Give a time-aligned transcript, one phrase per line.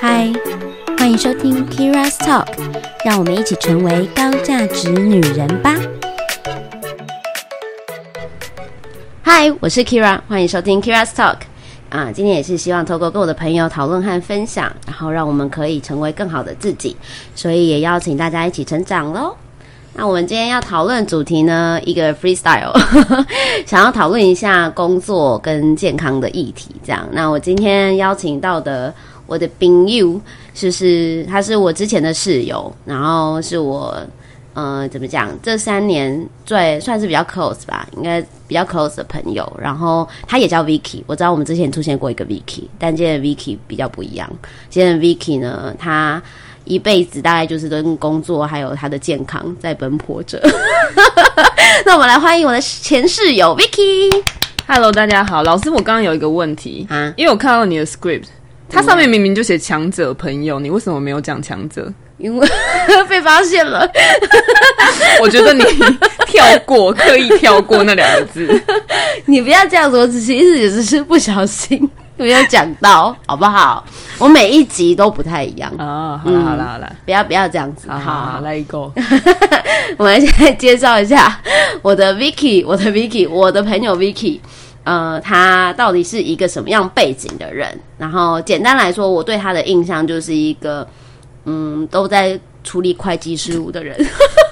[0.00, 0.32] 嗨，
[0.96, 2.46] 欢迎收听 Kira's Talk，
[3.04, 5.74] 让我们一起成为高价值女人吧。
[9.22, 11.36] 嗨，我是 Kira，欢迎收听 Kira's Talk。
[11.90, 16.96] 啊，今天也是希望透过跟我的朋友讨论和分享，然后让我们可以成为更好的自己，
[17.34, 19.36] 所以也邀请大家一起成长喽。
[19.98, 22.72] 那我们今天要讨论主题呢，一个 freestyle，
[23.66, 26.70] 想要讨论一下工作跟健康的议题。
[26.84, 28.94] 这样，那我今天邀请到的
[29.26, 30.20] 我的朋友，
[30.54, 34.00] 就是他是我之前的室友，然后是我。
[34.54, 35.30] 呃，怎么讲？
[35.40, 39.48] 这三年最算是比较 close 吧，应该比较 close 的朋友。
[39.56, 44.28] 然后他也叫 Vicky，我知道我们之前出现过一个 Vicky，但今天 Vicky 比较不一样。
[44.68, 46.20] 今天 Vicky 呢，他
[46.68, 50.38] 一辈子大概就是跟工作还有他的健康在奔波着。
[51.84, 54.10] 那我们来欢迎我的前室友 Vicky。
[54.66, 58.24] Hello，大家好，老师，我刚刚有一个问题啊，因为我看到你的 script，
[58.68, 61.90] 它上面明明就写强者朋友，你为什么没有讲强者？
[62.18, 62.46] 因为
[63.08, 63.90] 被发现了，
[65.22, 65.64] 我觉得你
[66.26, 68.62] 跳过，刻意跳过那两个字，
[69.24, 71.88] 你不要这样子，我只是也只是不小心
[72.18, 73.84] 没有讲到，好不好？
[74.18, 76.20] 我每一集都不太一样啊。
[76.22, 78.78] 好了好了好了，不要不要这样子，好，来一个。
[79.96, 81.40] 我们现在介绍一下
[81.80, 84.40] 我的 Vicky，我的 Vicky，我的朋友 Vicky，
[84.84, 87.68] 呃，他到底是一个什么样背景的人？
[87.96, 90.86] 然后简单来说，我对他的印象就是一个。
[91.50, 93.96] 嗯，都在处理会计事务的人，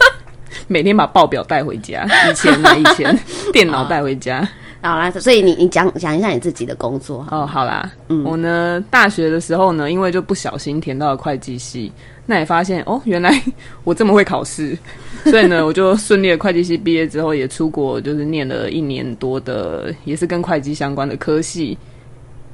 [0.66, 2.06] 每天把报表带回家。
[2.30, 3.18] 以前呢，以前
[3.52, 4.48] 电脑带回家。
[4.82, 7.46] 好啦，所以你你讲讲一下你自己的工作哦。
[7.46, 11.90] 好啦，嗯，我呢大学的时候呢，因为就不小心填到了会计系，
[12.26, 13.42] 那也发现哦，原来
[13.84, 14.76] 我这么会考试，
[15.24, 21.76] 所以呢，我就顺利的会计系毕业之后，也出国就是念了一年多的，也是跟会计相关的科系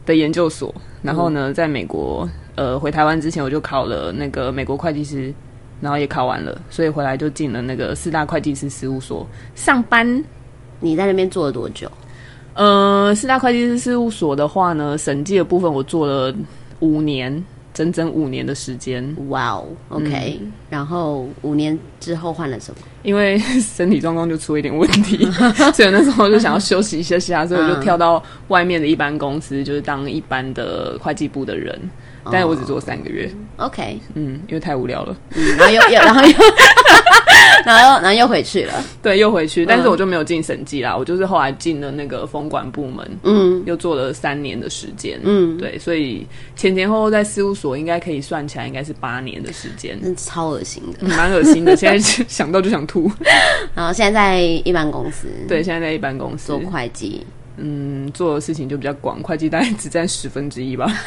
[0.06, 0.74] 的研究所。
[1.02, 2.28] 然后呢，在美国。
[2.54, 5.32] 呃，回台湾之前我就考了那个美国会计师，
[5.80, 10.22] 然后也考完了，所以回来就进了那个四大会计师事务所上班。
[10.78, 11.90] 你在那边做了多久？
[12.54, 16.34] 呃，四大会计师事务所的话呢，审计的部分我做了
[16.80, 17.42] 五年，
[17.72, 19.16] 整整五年的时间。
[19.28, 20.40] 哇哦，OK。
[20.68, 22.80] 然后五年之后换了什么？
[23.02, 25.24] 因为身体状况就出了一点问题，
[25.74, 31.78] 所以那时候就想要休息一下下，所以我就跳到外面的一般公司，就是当一般的会计部的人。
[32.30, 35.16] 但是我只做三个月，OK，嗯，因为太无聊了，
[35.58, 36.28] 然后又又然后又
[37.64, 46.26] 然后然后又回去了，对，又回去，但是我就没有进审计啦，我就是后来进了那个风管部门，嗯，又做了三年的时间，嗯，对，所以
[46.56, 51.98] 前前后后在事务所应该可以算起来应该是八年的时间，超恶心的，蛮恶心的，现在
[52.28, 53.10] 想到就想吐。
[53.74, 56.48] 然后现在在一般公司，对，现在在一般公司。
[56.48, 57.24] 做会计。
[57.56, 60.86] 嗯，做的事情就比较广，会计大概只占十分之一吧。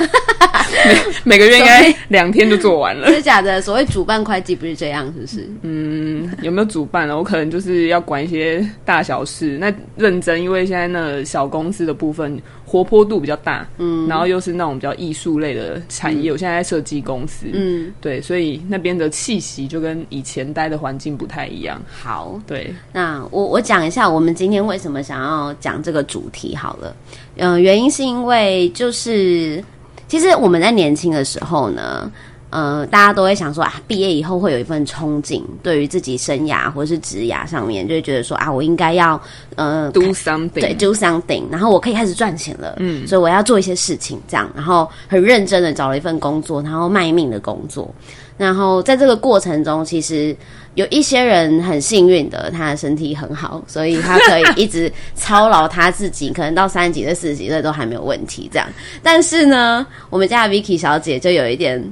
[1.23, 3.07] 每每个月应该两天就做完了。
[3.13, 3.61] 是假的？
[3.61, 5.49] 所谓主办会计不是这样，是不是？
[5.61, 7.15] 嗯，有没有主办呢？
[7.17, 9.57] 我可能就是要管一些大小事。
[9.59, 12.41] 那认真，因为现在那小公司的部分。
[12.65, 16.31] 活泼度比较大，嗯，然后又是那种比较艺术类的产业。
[16.31, 21.81] 我现在在设计公司，嗯，对，所以那边的气息就跟以前待的环境不太一样。
[21.87, 26.95] 好，对，那我我讲一下我们今天为什么想要讲这个主题好了。
[27.37, 29.63] 嗯，原因是因为就是
[30.07, 32.11] 其实我们在年轻的时候呢。
[32.51, 39.21] 呃，大家都会想说啊，毕业以后会有一份憧憬，对于自己生涯或者是职涯上面，就会觉得说啊，我应该要
[39.55, 47.93] 呃，do something，对，do something，然后我可以开始赚钱了，嗯，所以我要做一些事情，这样，然后很认真的找了一份工作，然后卖命的工作，
[48.37, 50.33] 然后在这个过程中，其实
[50.75, 58.67] 有一些人很幸运的，他的身体很好，所以他可以一直操劳他自己，可能到三十几岁、四十几岁都还没有问题，这样。
[59.03, 61.83] 但是呢，我们家的 Vicky 小姐就有一点。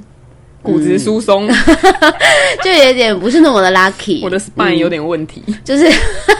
[0.64, 1.46] 骨质疏松，
[2.64, 4.20] 就有点不是那么的 lucky。
[4.24, 5.84] 我的 spine 有点问题，就是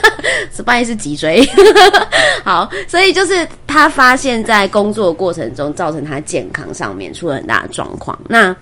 [0.51, 1.47] spine 是脊椎。
[2.43, 8.19] 好，所以就是他发现，在工作过程中造成他健康上面出了很大的状况。
[8.27, 8.57] 那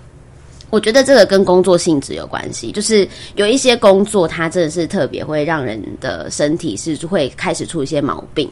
[0.73, 8.49] 我觉得这个跟工作性质有关系，就是有一些工作，它真的是特别会让人的身体是会开始出一些毛病。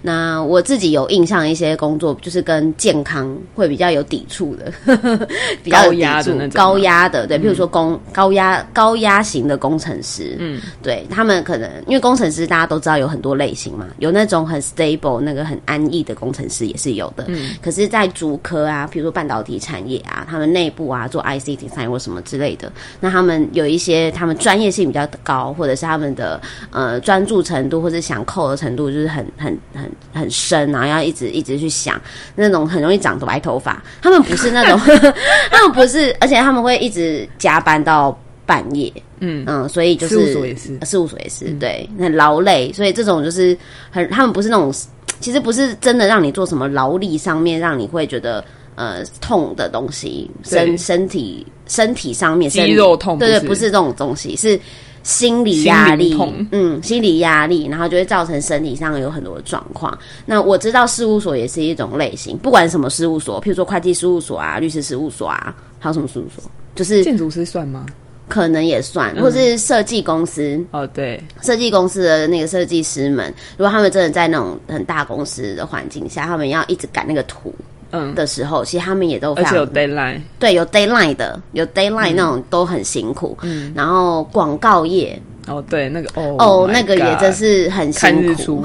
[0.00, 4.72] 那我自己有印象，一些工作就是跟健康会比较有抵触的，
[5.64, 21.63] 比较高压的那种，高压的，对，比如说工高压高压型的工程师，嗯，对他们可能因为工程师大家都知道有很多类型嘛，有那种很 stable 那个很安逸的工程师也是有的，嗯，可是，在主科啊，比如说半导体产业啊，他们内部啊做 ICT。
[21.68, 22.70] Design 或什么之类的。
[23.00, 26.40] 那他们有一些他们专业性比较高，或者是他们的
[26.70, 32.00] 呃专注程度或者想扣的程度就是很很很很深，然后要一直一直去想
[32.34, 33.82] 那种很容易长白头发。
[34.02, 34.78] 他们不是那种，
[35.50, 38.92] 他们不是，而且他们会一直加班到半夜。
[39.20, 42.70] 嗯嗯，所以就是事务所也是事务所也是对，很劳累。
[42.74, 43.56] 所以这种就是
[43.90, 44.70] 很，他们不是那种，
[45.18, 48.44] 其实不是真的让你做什么劳力上面让你会觉得
[48.74, 53.62] 呃痛的东西，身身体身体上面肌肉痛对对，不是？
[53.62, 54.58] 这种东西，是
[55.02, 56.18] 心理压力
[56.50, 59.96] 嗯，心理压力，然后就会造成身体上有很多的状况。
[60.24, 66.42] 那我知道事务所也是一种类型，不管什么事务所，譬如说会计事务所啊、律师事务所啊，还有什么事务所，
[66.74, 67.86] 就是建筑师算吗？
[68.26, 77.54] 可能也算，或是设计公司，哦，对，设计公司的那个设计师们，如果他们真的在那种很大公司的环境下，他们要一直赶那个图
[77.94, 82.10] 嗯，的时候，其实他们也都非而且有常 deadline，对有 d a y l i n e 的，有 d a y l i n
[82.10, 83.36] e 那种都很辛苦。
[83.42, 85.20] 嗯，然后广告业。
[85.46, 88.28] 哦，对，那个哦哦那个也真是很看辛苦。
[88.30, 88.62] 日出。，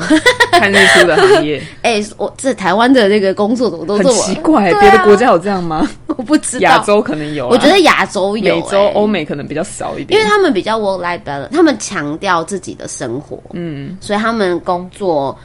[0.53, 1.61] 看日出的行业。
[1.83, 5.85] 哎、我这台湾的那个工作怎么都很这么奇怪，别的国家有这样吗？
[6.07, 6.61] 我不知道。
[6.61, 8.91] 亚洲可能有啊，我觉得亚洲有、美洲、哎。
[8.93, 15.37] 欧美可能比较少一因点，为他们比较 work life balance，他们强调自己的生活，嗯，所以他们工作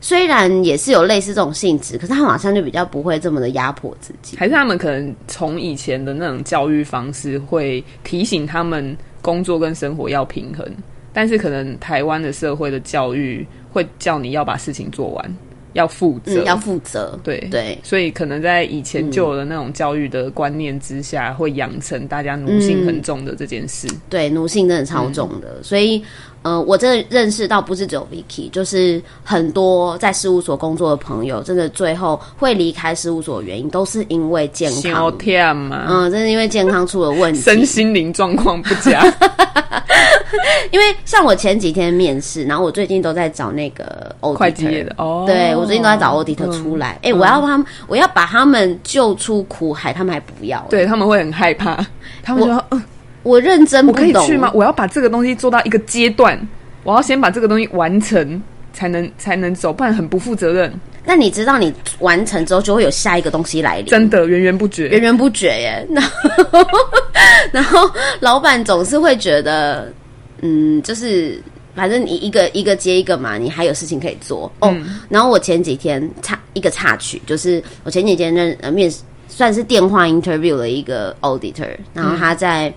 [0.00, 4.36] 虽然也是有类似这种性质，可是他们好像就比较不会这么的压迫自己。
[4.36, 10.66] 还是他们可能从以前的那种教育方式会提醒他们工作跟生活要平衡，
[11.12, 15.36] 但是可能台湾的社会的教育会叫你要把事情做完，
[15.72, 17.38] 要负责，嗯，要负责，对。
[17.50, 23.88] 对，所以可能在以前旧的那种教育的观念之下，会养成大家奴性很重的这件事。
[24.08, 25.64] 对，奴性真的超重的，嗯。
[25.64, 26.02] 所以，
[26.42, 39.02] 呃，我真的认识到不是只有 Vicky，就是很多在事务所工作的朋友，真的最后会离开事务所的原因，都是因为健心康，天嘛，嗯，真的因为健康出了问题，身心灵状况不佳，
[40.70, 51.84] 因为像我前几天面试，然后我最近都在找那个 auditor, 会计业的哦对我最近都在找 auditor 出来，哎、我要他们，我要把他们救出苦海，他们还不要，对他们会很害怕，
[52.22, 52.82] 他们就说：“嗯，
[53.22, 54.50] 我认真我不懂可以去吗？？
[54.54, 56.38] 我要把这个东西做到一个阶段，
[56.84, 58.42] 我要先把这个东西完成，
[58.72, 60.72] 才能才能走，不然很不负责任，
[61.04, 64.88] 那你知道，你完成之后就会有下一个东西来临，真的源源不绝。
[64.88, 65.86] 源源不绝耶。
[65.92, 66.66] 然后，
[67.52, 67.90] 然后
[68.20, 69.92] 老板总是会觉得，
[70.40, 71.40] 嗯，就是
[71.74, 74.74] 反正你一个一个接一个嘛，你还有事情可以做哦。
[75.08, 82.72] 然后我前几天插一个插曲，就是我前几天认呃面试算是电话 interview 了一个 auditor，然后他在。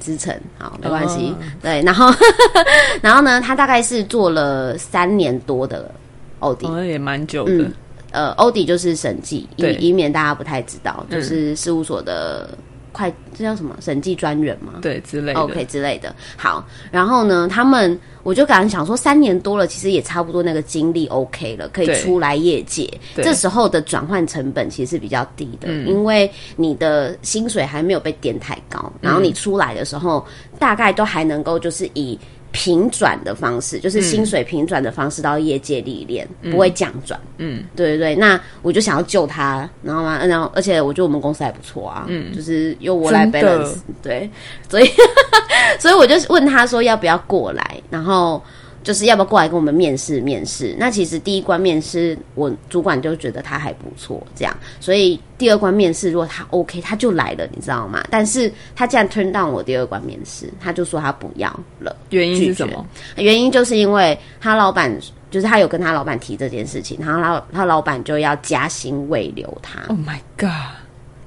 [0.00, 1.26] 资诚，好，没关系。
[1.28, 2.12] 哦对，然后，
[3.00, 5.94] 然后呢，他大概是做了三年多的
[6.40, 7.72] audit，、哦，也蛮久的，嗯
[8.10, 12.48] 呃，欧迪就是审计，以对以免大家不太知道，嗯就是事务所的
[12.92, 14.74] 会这叫什么审计专员吗？
[14.82, 15.40] 对之类的。
[15.40, 16.14] OK 之类的。
[16.36, 22.88] 好，然后呢，他们我就感觉想说，三年多了，其实也差不多那个经历 OK 了，可以出来业界。
[23.16, 30.24] 这时候的转换成本其实是比较低的，嗯因为你的薪水还没有被点太高，然后嗯你出来的时候，
[30.58, 32.18] 大概都还能够就是以。
[32.52, 37.18] 平转的方式，就是薪水平转的方式到业界历练，不会降转。
[37.38, 44.30] 嗯，对对对，那我就想要救他，然后嘛，然后而且我觉得我们公司还不错啊，嗯，就是由我来 balance，对，
[44.68, 44.88] 所以
[45.80, 48.42] 所以我就问他说要不要过来，然后
[48.82, 50.74] 就是要不要过来跟我们面试面试。
[50.78, 58.02] 那其实第一关面试，我主管就觉得他还不错，这样，所以第二关面试如果他 OK，他就来了，你知道吗？
[58.10, 61.48] 但是他竟然 turn down 我第二关面试，他就说他不要
[61.80, 61.94] 了。
[62.10, 62.86] 原因是什么？
[63.16, 64.92] 原因就是因为他老板，
[65.30, 69.80] 就是他有跟他老板提这件事情，然后他他老板就要加薪未留他。
[69.88, 70.74] Oh my god，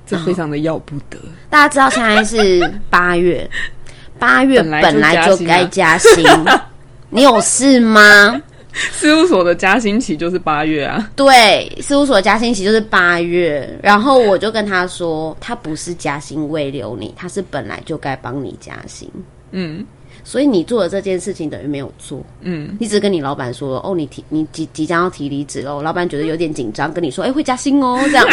[0.05, 1.17] 这非常的要不得。
[1.49, 3.49] 大家知道现在是八月，
[4.19, 6.23] 八月本来就本来就该加薪，
[7.09, 8.41] 你有事吗？
[8.75, 19.09] 事务所的加薪期就是八月啊，对，事务所加薪期就是八月，然后我就跟他说，他不是加薪未留你，他是本来就该帮你加薪。
[19.51, 19.85] 嗯
[20.23, 28.27] 所以你做的这件事情等于没有做，嗯，你只是跟你老板说，哦，你提你即即将要提离职喽，老板觉得有点紧张，跟你说，哎、会加薪哦， 这样，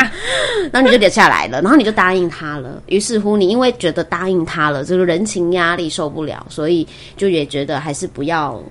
[0.73, 2.83] 然后你就留下来了，然后你就答应他了。
[2.87, 6.87] 于是乎，你因为觉得答应他了，这个人情压力受不了，所以
[7.17, 8.63] 就也觉得还是不要，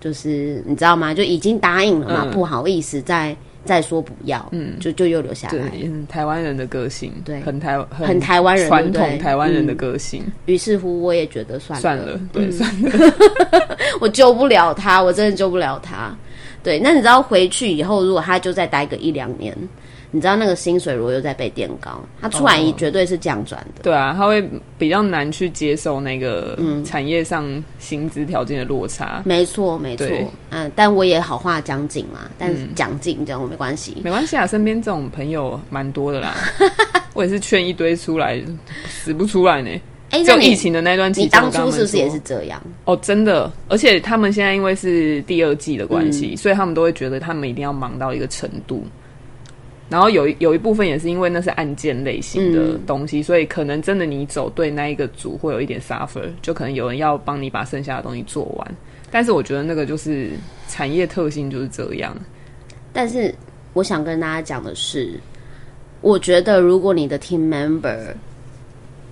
[0.00, 1.12] 就是你知道吗？
[1.12, 10.22] 就已经答应了嘛，嗯不好意思再再说不要，嗯，就就又留下来。，对台湾人的个性，对很台很很台湾人传统台湾人的嗯个性。
[10.46, 13.14] 于是乎，我也觉得算了，算了，对，嗯算了。
[14.00, 16.14] 我救不了他，我真的救不了他。
[16.62, 19.56] 对，那你知道回去以后，如果他就再待个一两年，
[20.12, 23.82] 你知道那个薪水如果又在被垫高，他出来哦绝对是降转的。
[23.82, 24.42] 对啊，他会
[24.76, 29.22] 比较难去接受那个产业上薪资条件的落差。
[29.24, 30.06] 没错，没错，
[30.50, 33.98] 嗯，但我也好话讲尽嘛，但是讲尽这样我没关系。
[34.02, 36.34] 没关系啊，身边这种朋友蛮多的啦。
[37.14, 38.42] 我也是劝一堆出来，
[38.88, 39.70] 死不出来呢。
[40.10, 42.60] 哎，就疫情的那段期你间，当初是不是也是这样？
[42.84, 48.84] 哦，真的，而且他们现在因为是第二季的关嗯系，所以他们都会觉得他们一定要忙到一个程度。
[49.90, 58.74] 然后有一有一部分也是因为那是案件类型的嗯东西，所以可能真的你走对那一个组会有一点 suffer，就可能有人要帮你把剩下的东西做完。
[59.10, 60.30] 但是我觉得那个就是
[60.68, 62.16] 产业特性就是这样。
[62.92, 63.34] 但是
[63.72, 65.18] 我想跟大家讲的是，
[66.00, 68.14] 我觉得如果你的 team member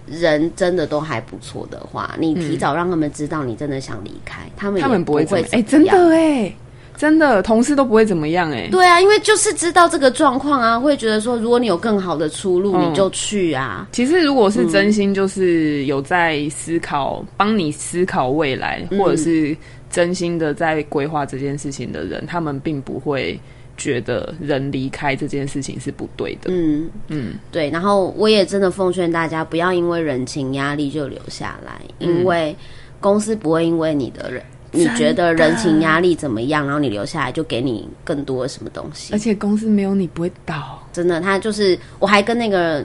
[0.07, 6.53] 人真的都还不错的话，你提早让他们知道你真的想离开，他们他们不会哎、真的哎、
[6.99, 13.89] 真的同事都不会怎么样哎、对啊，因为就是知道这个状况啊，会觉得说，如果你有更好的出路，嗯你就去啊。
[13.93, 19.57] 其实，如果是真心，就是有在思考，帮你思考未来，嗯或者是
[19.89, 23.39] 真心的在规划这件事情的人，他们并不会
[23.77, 26.51] 觉得人离开这件事情是不对的。
[26.51, 27.71] 嗯嗯，对。
[27.71, 32.57] 然后我也真的奉劝大家，不要因为人情压力就留下来，因为
[32.99, 34.43] 公司不会因为你的人。
[34.73, 36.65] 你觉得人情压力怎么样？
[36.65, 39.19] 然后你留下来就给你更多的什么东西而？
[39.19, 40.83] 且公司没有你不会倒。
[40.93, 42.85] 真的，他就是，我还跟那个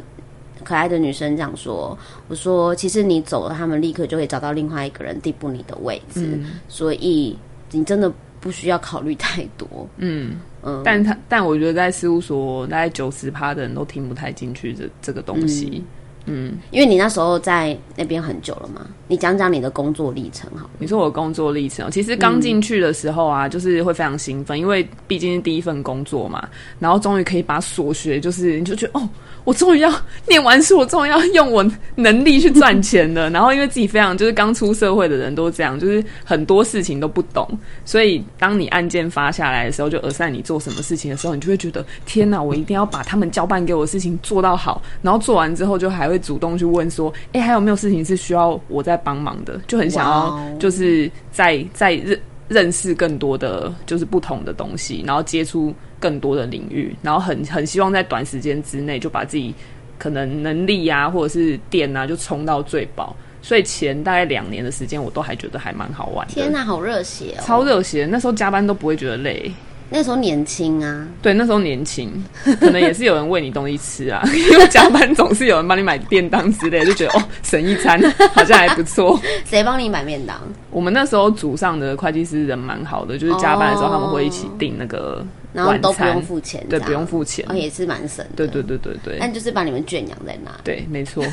[0.63, 1.97] 可爱的女生讲说，
[2.27, 7.37] 我说其实你走了，他们立刻就会找到另外一个人递补你的位置，所以
[7.71, 9.67] 你真的不需要考虑太多。
[9.97, 15.69] 嗯嗯但他但我觉得在事务所，大概九十趴的人都听不太进去这这个东西。
[15.73, 15.83] 嗯，
[16.25, 20.69] 因为你那时候在那边很久了嘛，你讲讲你的工作历程好了。
[20.79, 26.47] 你说我的工作历程哦，其实刚进去的时候啊，就是会非常兴奋，因为毕竟是第一份工作嘛，
[26.79, 29.09] 然后终于可以把所学，就是你就觉得哦，
[29.43, 29.91] 我终于要
[30.27, 31.65] 念完书，我终于要用我
[31.95, 33.29] 能力去赚钱了。
[33.31, 37.47] 然后因为自己非常就是刚出社会的人都这样，就是很多事情都不懂，
[37.83, 49.60] 所以当你案件发下来的时候，就耳塞你做什么事情的时候，你就会觉得天哪，我一定要把他们交办给我的事情做到好，然后做完之后就还会主动去问说，哎、还有没有事情是需要我在帮忙的？
[49.67, 59.53] 就很想要就是在在认认识更多的就是不同的东西，然后接触更多的领域，然后很很希望在短时间之内就把自己
[59.98, 63.15] 可能能力啊或者是电啊就冲到最饱。
[63.41, 66.34] 所以前大概两年的时间，我都还觉得还蛮好玩的。
[66.34, 67.43] 天哪，好热血哦！
[67.43, 68.08] 超热血！
[68.10, 69.51] 那时候加班都不会觉得累。
[69.95, 72.12] 那时候年轻啊，对，那时候年轻，
[72.59, 78.01] 可能也是有人喂你东西吃啊， 因为加班总是有人帮你买便当之类，就觉得哦， 省一餐
[78.33, 79.19] 好像还不错。
[79.45, 80.41] 谁帮你买便当？
[80.71, 85.23] 我们那时候组上的会计师人蛮好的，就是加班的时候哦他们会一起订那个
[85.53, 87.53] 晚然后都不餐用付钱，对，不用付钱哦，。
[87.53, 88.31] 也是蛮省的。
[88.35, 90.51] 对对对对对但就是把你们圈养在那。
[90.63, 91.23] 对，没错。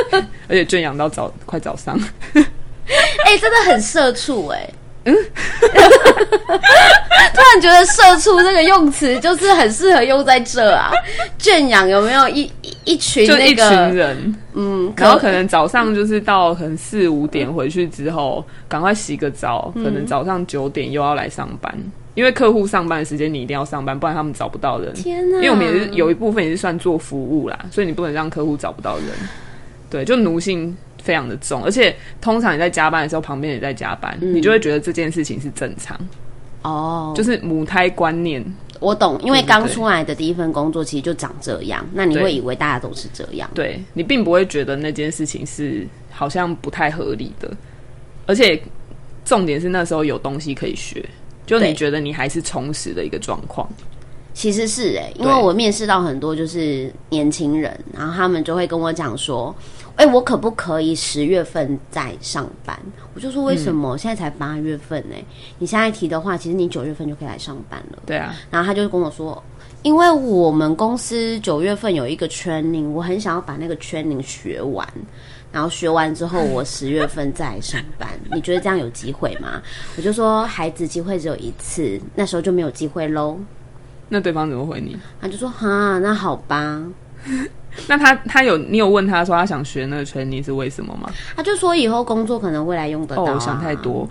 [0.46, 1.98] 而且圈养到早快早上，
[2.34, 4.68] 哎、真的很社畜哎、
[5.10, 5.16] 嗯，
[7.32, 10.90] 突然觉得“社畜”这个用词就是很适合用在这啊。
[11.38, 21.74] 圈养有没有一一一群就一那个群人，嗯，然后可能早上就是到可能四五点回去之后，赶快洗个澡，嗯可能早上九点又要来上班，
[22.14, 24.92] 因为客户上班的时间你一定要上班，不然他们找不到人。
[24.94, 25.36] 天哪！
[25.38, 29.06] 因为我们也是有一部分也是算做服务啦，所以你不能让客户找不到人。
[29.88, 35.98] 对，就奴性非常的重，而且通常你在加班的时候，旁边也在加班，你就会觉得这件事情是正常，
[36.62, 38.44] 哦，就是母胎观念。
[38.80, 43.50] 我懂，因为刚出来的第一份工作其实就长这样，那你会以为大家都是这样。
[43.52, 47.50] 对你并不会觉得那件事情是好像不太合理的，
[48.24, 48.58] 而且
[49.22, 51.04] 重点是那时候有东西可以学，
[51.44, 53.68] 就你觉得你还是充实的一个状况。
[54.32, 59.54] 其实是哎、因为我面试到很多就是年轻人，然后他们就会跟我讲说，
[60.00, 62.74] 哎、我可不可以十月份再上班？
[63.12, 63.98] 我就说为什么？
[63.98, 65.14] 现在才八月份呢、
[65.58, 67.98] 你现在提的话，其实你九月份就可以来上班了。
[68.06, 69.42] 对啊，然后他就跟我说，
[69.82, 74.88] 因为我们公司九月份有一个 training，我很想要把那个 training 学完。
[75.52, 78.08] 然后学完之后，我十月份再上班。
[78.32, 79.60] 你觉得这样有机会吗？
[79.98, 83.38] 我就说，孩子机会只有一次，那时候就没有机会喽。
[84.08, 84.96] 那对方怎么回你？
[85.20, 86.82] 他就说：“哈，那好吧。
[87.88, 93.30] 那他他有你有问他说他想学那个圈你是为什么吗？”他就说以后工作可能未来用得到、啊。
[93.30, 93.74] 哦，我想太。
[93.80, 94.06] 多。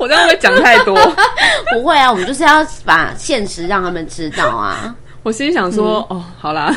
[0.00, 0.94] 我这样会讲太多？
[1.72, 4.94] 不会啊，我们就是要把现实让他们知道啊。
[5.22, 6.76] 我心里想说，哦，好啦，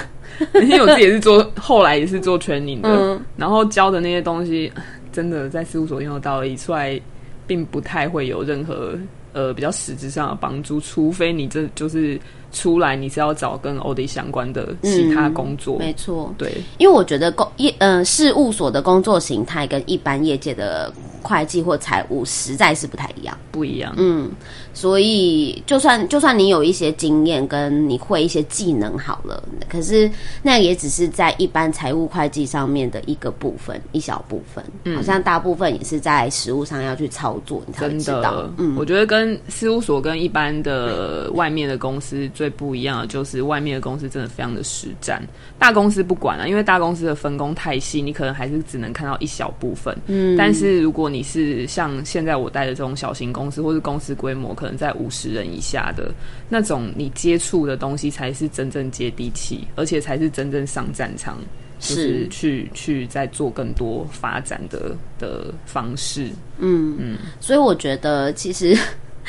[0.54, 4.72] 因为我自己也是做，后来也是做 training 的，嗯然后教的那些东西，
[5.12, 7.00] 真的在事务所用得到而已，出来
[7.48, 8.94] 并不太会有任何
[9.34, 12.20] 呃比较实质上的帮助，除非你这就是
[12.52, 15.78] 出来，你是要找跟 OD 相关的其他工作。
[15.78, 20.92] 没错，对，因为我觉得工业嗯、事务所的工作形态跟一般业界的
[21.22, 23.38] 会计或财务实在是不太一样。
[23.52, 23.94] 不一样。
[23.98, 24.32] 嗯，
[24.74, 30.10] 所以就算就算你有一些经验跟你会一些技能好了，可是
[30.42, 34.64] 那也只是在一般财务会计上面的一个部分，一小部分。
[34.96, 45.22] 好像大部分也是在实务上要去操作，你才会知道。，嗯，我觉得跟事务所跟一般的外面的公司最不一样的，就是外面的公司真的非常的实战。
[45.58, 49.96] 大公司不管了、因为大公司的分工太细，你可能还是只能看到一小部分。
[50.08, 56.12] 嗯，但是如果你是像现在我带的这种小型公司，或是公司规模可能在五十人以下的
[56.50, 61.38] 那种，你接触的东西才是真正接地气，而且才是真正上战场。
[61.82, 68.78] 就是是去去在做更多发展的的方式，嗯嗯所以我觉得其实。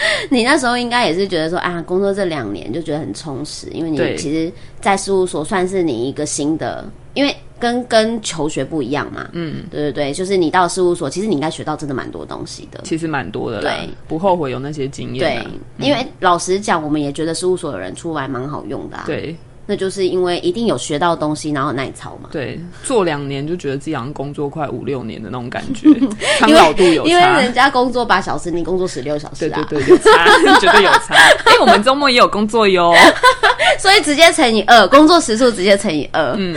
[0.30, 19.36] 你那时候应该也是觉得说啊，工作这两年就觉得很充实，因为你其实，在事务所算是你一个新的，因为跟跟求学不一样嘛，嗯，对对对，就是你到事务所，其实你应该学到真的蛮多东西的，其实蛮多的啦对，不后悔有那些经验对啊。，因为老实讲，我们也觉得事务所的人出来蛮好用的、啊，，对
[19.70, 22.28] 那就是因为一定有学到东西，然后耐操嘛。
[22.32, 25.88] 对，做两年就觉得自己好像工作快五六年的那种感觉，
[26.40, 27.22] 苍老度有因为。
[27.40, 30.26] 人家工作八小时，你工作十六小时啊，对对对，有差，
[30.58, 31.14] 绝对有差。
[31.14, 32.92] 哎、我们周末也有工作哟。
[33.78, 36.34] 所以直接乘以二，工作时数直接乘以二。
[36.36, 36.56] 嗯，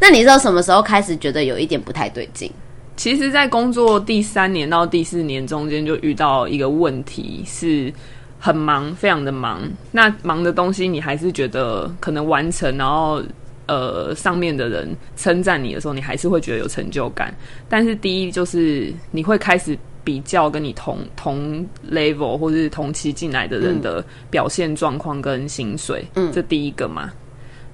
[0.00, 2.50] 那你知道什么时候开始觉得有一点不太对劲？
[2.96, 7.92] 其实，在工作第三年到第四年中间，就遇到一个问题，是
[8.38, 9.60] 很忙，非常的忙。
[9.90, 13.22] 那忙的东西，你还是觉得可能完成，然后
[13.66, 17.34] 呃，上面的人称赞你的时候，你还是会觉得有成就感。
[17.68, 27.12] 但是第一就是你会开始比较跟你同同 level 或是同期进来的人的表现状况跟薪水，嗯，这第一个嘛。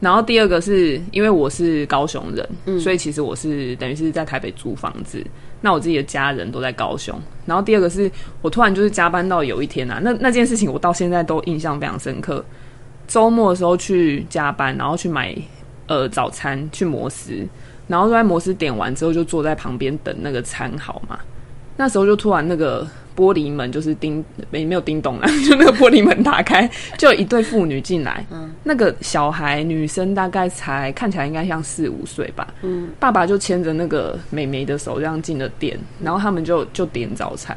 [0.01, 5.25] 然后第二个是因为我是高雄人，所以其实我是等于是在台北租房子。
[5.65, 7.19] 那我自己的家人都在高雄。
[7.47, 8.11] 然后第二个是
[8.43, 12.45] 我突然就是加班到有一天啊，那那件事情我到现在都印象非常深刻。
[13.09, 15.35] 周末的时候去加班，然后去买
[15.87, 17.47] 呃早餐去摩斯，
[17.89, 21.19] 然后在摩斯点完之后就坐在旁边等那个餐好嘛。
[21.79, 28.25] 那时候就突然那个玻璃门就是叮没没有叮咚啦， 就那个玻璃门打开，就有一对父女进来。
[28.31, 32.53] 嗯，那个小孩女生大概才看起来应该像四五岁吧。
[32.63, 37.57] 嗯，爸爸就牵着那个美眉的手这样进了店，然后他们就就点早餐。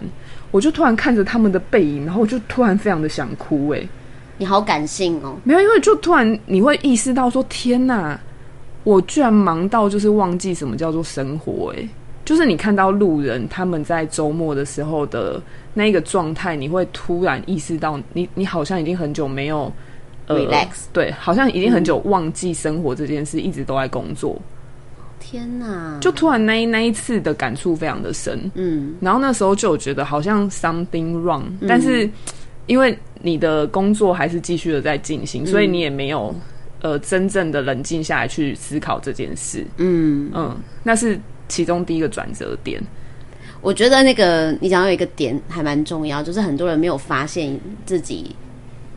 [0.51, 3.89] 我就突然看着他们的背影，然后我就突然非常的想哭、欸。
[4.37, 8.17] 你好感性哦，没有，因为就突然你会意识到说，天哪，
[8.83, 11.89] 我居然忙到就是忘记什么叫做生活、欸，
[12.27, 15.41] 就是你看到路人他们在周末的时候的
[15.73, 19.71] 那个状态，你会突然意识到你，你好像已经很久没有、
[20.25, 24.37] 呃 Relax 对，好像已经很久忘记生活这件事，一直都在工作，
[25.21, 25.97] 天哪！
[26.01, 32.09] 就突然那一那一次的感触非常的深，嗯，然后那时候就有觉得好像 something wrong，、但是
[32.65, 36.35] 因为你的工作还是继续的在进行，所以你也没有
[36.81, 39.65] 呃真正的冷静下来去思考这件事。
[39.77, 42.81] 嗯，嗯，那是其中第一个转折点。
[43.59, 48.35] 我觉得那个你讲到有一个点还蛮重要，就是很多人没有发现自己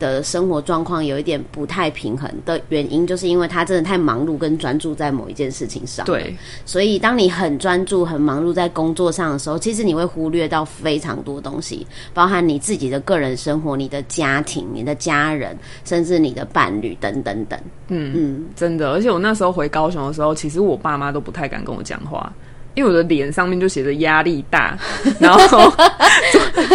[0.01, 6.05] 的生活状况有一点不太平衡的原因，就是因为他真的太忙碌跟专注在某一件事情上。
[6.05, 6.35] 对，
[6.65, 17.59] 所以当你很专注、很忙碌在工作上的时候，其实你会忽略到非常多东西，包含你自己的个人生活、你的家庭、你的家人，甚至你的伴侣等等等。
[17.89, 22.31] 嗯嗯，真的，而且我那时候回高雄的时候，其实我爸妈都不太敢跟我讲话。
[22.73, 24.77] 因为我的脸上面就写着压力大，
[25.19, 25.71] 然后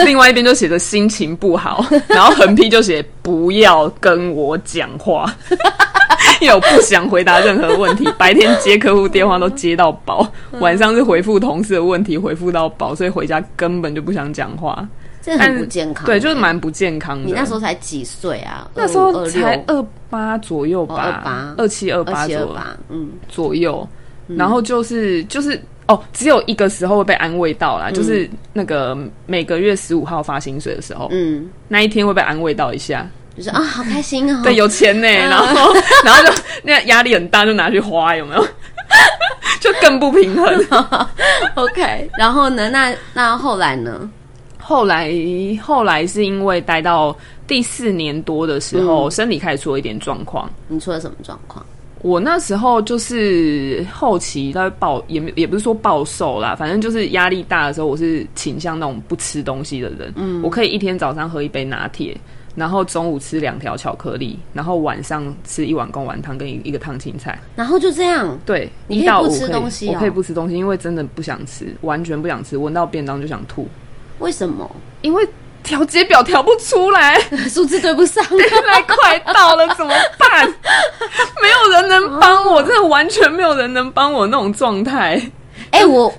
[0.04, 5.32] 另外一边就写着心情不好， 然后横批就写不要跟我讲话，
[6.40, 8.08] 因为我不想回答任何问题。
[8.18, 10.30] 白天接客户电话都接到饱，
[10.60, 14.86] 晚上是回复同事的问题回复到饱，所以回家根本就不想讲话。
[15.22, 16.06] 这很不健康。
[16.06, 17.24] 对，就是蛮不健康的。
[17.26, 18.70] 你那时候才几岁啊？
[18.76, 22.56] 那时候25才二八左右吧，28二七二八左右
[22.90, 23.88] 嗯，左右。
[24.28, 28.96] 然后就是就是哦，只有一个时候会被安慰到啦，就是那个
[29.26, 33.08] 每个月十五号发薪水的时候，嗯，那一天会被安慰到一下。
[33.36, 34.40] 就是啊，好开心哦。
[34.44, 38.42] 对，有钱呢，然后 然后就那压力很大，就拿去花，有没有？
[39.60, 40.66] 就更不平衡。
[41.54, 42.70] OK，然后呢？
[42.70, 44.08] 那那后来呢？
[44.58, 45.12] 后来
[45.62, 50.50] 后来是因为待到第四年多的时候，身体开始出了一点状况。
[50.66, 51.64] 你出了什么状况？
[52.06, 60.12] 我那时候就是后期他会暴，也没也不是说暴瘦啦，反正就是压力大的时候，我是倾向那种不吃东西的人。
[60.14, 62.16] 嗯，我可以一天早上喝一杯拿铁，
[62.54, 67.36] 然后中午吃两条巧克力，然后晚上吃一碗贡丸汤跟一一个烫青菜。
[67.56, 73.66] 然后就这样，对，一到不吃五可以东西哦我可以不吃东西，因为真的不想吃，完全不想吃，闻到便当就想吐，
[74.20, 74.70] 为什么？
[75.02, 75.26] 因为
[75.66, 77.20] 调节表调不出来。
[77.50, 78.24] 数字对不上。
[78.24, 80.46] 现在快到了，怎么办？
[81.42, 85.20] 没有人能帮我，真的完全没有人能帮我那种状态。
[85.70, 86.12] 哎、我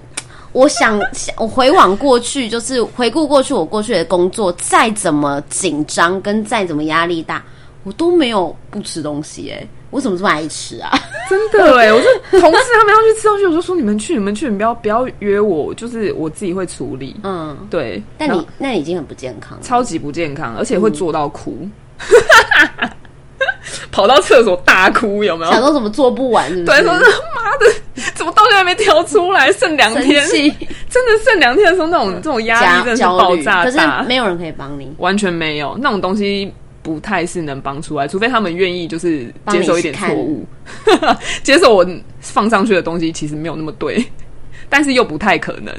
[0.51, 7.41] 我想想，我回往过去，就是回顾过去我过去的工作，再怎么紧张跟再怎么压力大，
[7.83, 10.91] 我都没有不吃东西、哎，我怎么这么爱吃啊？
[11.29, 17.15] 真的哎，我就同事他们要去吃东西，我就说你们去，你们去，你不要不要约我，就是我自己会处理。
[17.23, 19.63] 嗯，对，但你那已经很不健康了。
[19.63, 21.67] 超级不健康，而且会做到哭，
[23.91, 25.51] 跑到厕所大哭，有没有？
[25.51, 26.83] 想说怎么做不完是不对，是？
[26.85, 27.01] 说是
[27.35, 29.51] 妈的，怎么到现在还没调出来？
[29.51, 30.23] 剩两天，
[30.89, 34.03] 真的剩两天的时候，那种这种压力焦真的是，爆炸可是大。
[34.03, 34.93] 没有人可以帮你。
[34.99, 36.53] 完全没有那种东西，
[36.87, 40.45] 不太是能帮出来，除非他们愿意就是接受一点错误，
[41.43, 41.85] 接受我
[42.21, 44.01] 放上去的东西其实没有那么对，
[44.69, 45.73] 但是又不太可能。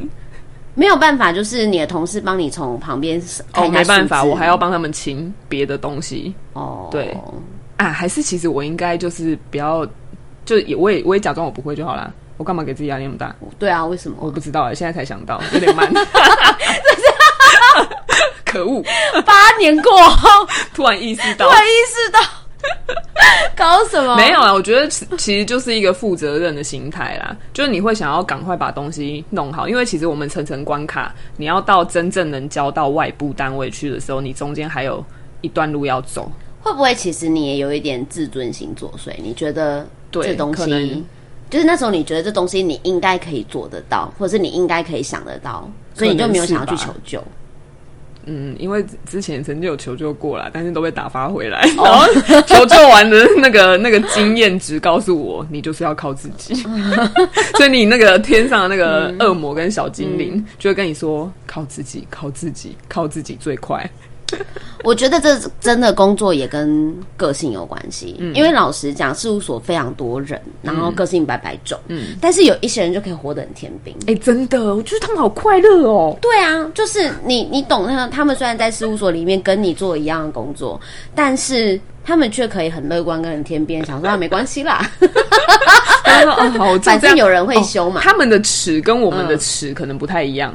[0.74, 3.18] 没有办法，就是你的同事帮你从旁边
[3.54, 7.16] 哦，没办法，我还要帮他们清别的东西哦，对
[7.78, 9.88] 啊，还是其实我应该就是不要，
[10.44, 12.12] 就也我也我也假装我不会就好啦。
[12.36, 13.34] 我干嘛给自己压力那么大？
[13.58, 14.18] 对啊，为什么？
[14.20, 15.90] 我不知道哎，现在才想到，有点慢。
[18.48, 18.82] 可恶！
[19.24, 22.20] 八年过后，突然意识到突，然意识到
[23.54, 24.16] 搞什么？
[24.16, 35.04] 没有啊，我觉得其其实就是一个负责任的心态啦，就是你会想要赶快把东西弄好，因为其实我们层层关卡，你要到真正能交到外部单位去的时候，你中间还有
[35.42, 36.30] 一段路要走。
[36.60, 39.12] 会不会其实你也有一点自尊心作祟？
[39.22, 41.04] 你觉得对这东可能西，
[41.48, 47.22] 就是那时候你觉得这东西你应该可以做得到，或者是你应该可以想得到，所以你就没有想要去求救。
[48.30, 51.62] 嗯，因为之前曾经有求救过啦，但是都被打发回来。
[51.76, 52.06] 然后
[52.46, 56.54] 求救完的那个那个经验值告诉我，你就是要靠自己。
[57.56, 63.88] 所以你那个天上的那个恶魔跟小精灵就会跟你说，靠自己，靠自己，靠自己最快。
[64.84, 73.94] 我觉得这真的工作也跟个性有关系，嗯因为老实讲，事务所非常多人，然后个性百百种，嗯，但是有一些人就可以活得很天兵。
[74.06, 76.16] 哎、真的，我觉得他们好快乐哦。
[76.22, 80.80] 对啊，就是你，你懂那个，他们虽然在事务所里面跟你做一样的工作，
[81.14, 84.88] 但是他们却可以很乐观跟很天边，想说啊没关系啦，
[86.82, 88.00] 反正有人会修嘛。
[88.02, 90.54] 他们的尺跟我们的尺可能不太一样，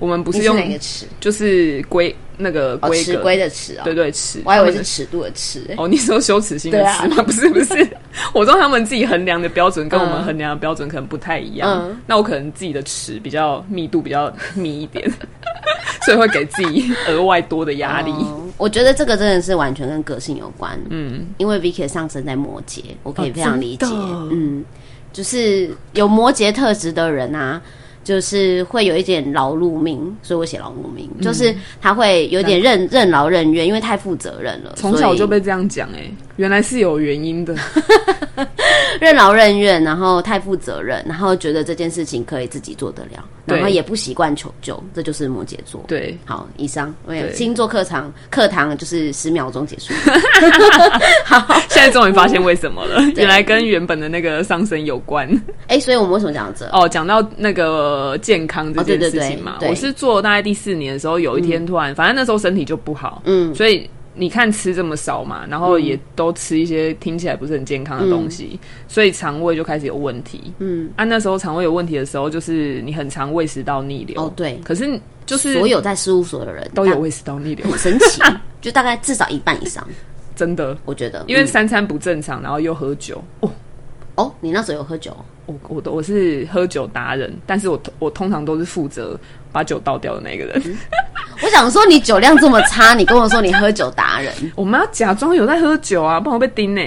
[0.00, 1.06] 我们不是用哪个尺？
[1.20, 5.76] 就是规那个规格，规的尺啊，对对尺，我还以为是尺度的尺、欸。
[5.76, 7.22] 哦，你说羞耻心的尺吗？
[7.22, 7.86] 不是不是，
[8.34, 11.86] 我知道他们自己衡量的标准跟我们衡量的标准可能不太一样。
[11.86, 15.08] 嗯那我可能自己的尺比较密度比较密一点，
[16.02, 18.10] 所以会给自己额外多的压力。
[18.10, 20.78] 哦我觉得这个真的是完全跟个性有关。
[20.90, 23.86] 嗯，因为 Vicky 的上升在摩羯，我可以哦非常理解。
[24.30, 24.62] 嗯，
[25.14, 27.60] 就是有摩羯特质的人啊。
[28.10, 37.54] 就是会有一点劳碌命，所以我写劳碌命，嗯就是他会有点任任劳任怨，因为太负责任了，从小就被这样讲，哎，原来是有原因的。
[39.00, 45.84] 任劳任怨，然后太负责任，然后觉得这件事情可以自己做得了，然后也不习惯求救，这就是摩羯座。
[45.86, 49.94] 对，好，以上没有对星座课堂，课堂就是十秒钟结束。
[51.24, 55.30] 好现在终于发现为什么了， 原来跟原本的那个上升有关。
[55.68, 56.66] 哎、所以我们为什么讲到这？
[56.72, 59.68] 哦，讲到那个健康这件事情嘛，对。
[59.68, 63.54] 对我是做大概第四年的时候，有一天突然，反正那时候身体就不好，嗯。
[63.54, 68.58] 所以你看吃这么少嘛，然后也都吃一些听起来不是很健康的东西，
[68.88, 70.52] 所以肠胃就开始有问题。
[70.58, 74.20] 嗯，啊，那时候肠胃有问题的时候，就是你很常胃食道逆流。
[74.20, 74.60] 哦对。
[74.64, 78.20] 可是就是所有在事务所的人都有胃食道逆流，很神奇，
[78.60, 79.86] 就大概至少一半以上，
[80.34, 81.24] 真的，我觉得。
[81.28, 83.22] 因为嗯三餐不正常，然后又喝酒。
[83.40, 83.50] 哦，
[84.16, 85.16] 哦，你那时候有喝酒？
[85.50, 89.18] 我我我是喝酒达人，但是我我通常都是负责
[89.50, 90.76] 把酒倒掉的那个人。
[91.42, 94.32] 我想说你酒量这么差，你跟我说你喝酒达人。
[94.54, 96.82] 我们要假装有在喝酒啊，不然我被盯呢、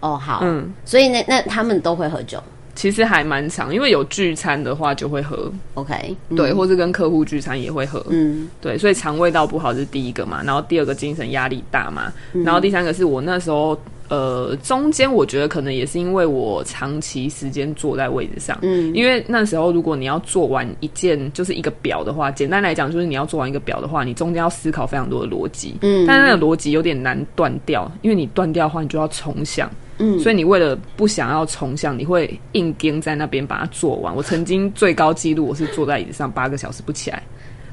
[0.00, 2.42] 哦，好，嗯，所以那那他们都会喝酒。
[2.74, 6.36] 其实还蛮长，因为有聚餐的话就会喝，OK，嗯。
[6.36, 8.48] 对，或是跟客户聚餐也会喝，嗯。
[8.60, 12.42] 对，所以肠胃道不好是第一个嘛，然后第二个精神压力大嘛，嗯。
[12.44, 18.92] 然后第三个是我那时候呃中间我觉得可能也是因为我长期时间坐在位置上，嗯。
[18.94, 34.14] 因为那时候如果你要做完一件就是一个表的话，简单来讲就是你要做完一个表的话，你中间要思考非常多的逻辑，嗯但是那个逻辑有点难断掉，因为你断掉的话，你就要重想嗯，所以你为了不想要重像，你会硬盯在那边把它做完。
[34.14, 37.22] 我曾经最高纪录，我是坐在椅子上八个小时不起来，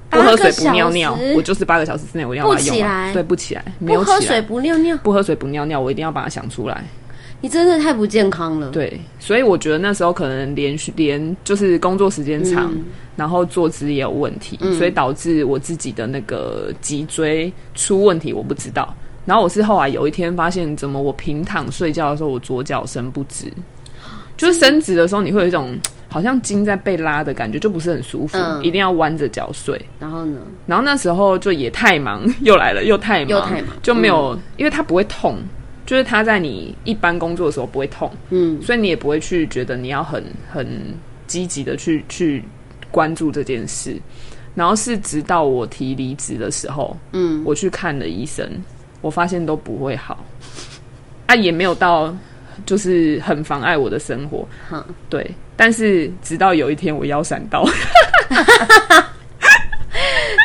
[0.10, 3.08] 不喝水不尿尿我就是八个小时之内我一定要把它用完。
[3.08, 6.84] 来对，不起来，没有不喝水，不尿尿，不喝水不尿尿，我一定要把它想出来。
[7.42, 8.70] 你真的太不健康了。
[8.72, 12.84] 对，所以我觉得那时候可能连续连就是工作时间长，嗯
[13.16, 18.94] 然后坐姿也有问题，所以导致我自己的那个脊椎出问题，我不知道。
[19.30, 23.46] 然后我是后来有一天发现，怎么我平躺睡觉的时候，我左脚伸不直，
[24.36, 28.64] 就是伸直的时候，你会有一种好像筋在被拉的感觉，就不是很舒服，嗯。
[28.64, 29.80] 一定要弯着脚睡。
[30.00, 30.40] 然后呢？
[30.66, 33.70] 然后那时候就也太忙， 又来了，又太忙，又太忙。
[33.84, 35.38] 就没有，因为它不会痛，
[35.86, 40.68] 就是它在你一般工作的时候不会痛，嗯，所以你也不会去觉得你要很很
[41.28, 42.44] 积极的去去
[42.90, 43.96] 关注这件事。
[44.56, 48.50] 然后是直到我提离职的时候，嗯，我去看了医生，
[49.02, 50.24] 我发现都不会好，
[51.28, 52.16] 啊，也没有到
[52.66, 55.30] 就是很妨碍我的生活，好，对。
[55.56, 57.66] 但是直到有一天我腰闪到，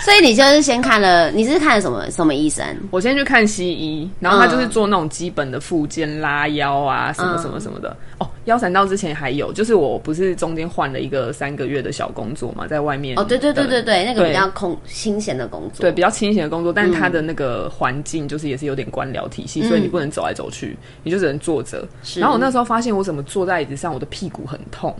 [0.04, 2.62] 所以你就是先看了，你是看了什么什么医生？
[2.90, 7.96] 我先去看西医，然后他就是做那种基本的复健、拉腰啊，什么什么什么的。
[8.18, 13.18] 哦，腰闪到之前还有，就是我不是中间换了一个三个月的小工作嘛，在外面。
[13.18, 15.80] 哦，对对对对对，那个比较空清闲的工作。
[15.80, 21.82] 对，比较清闲的工作，但是他的那个环境就是也是有点官僚体系，所以你不能走来走去，你就只能坐着。
[22.16, 24.94] 然后我那时候发现，我怎么坐在椅子上，我的屁股很痛。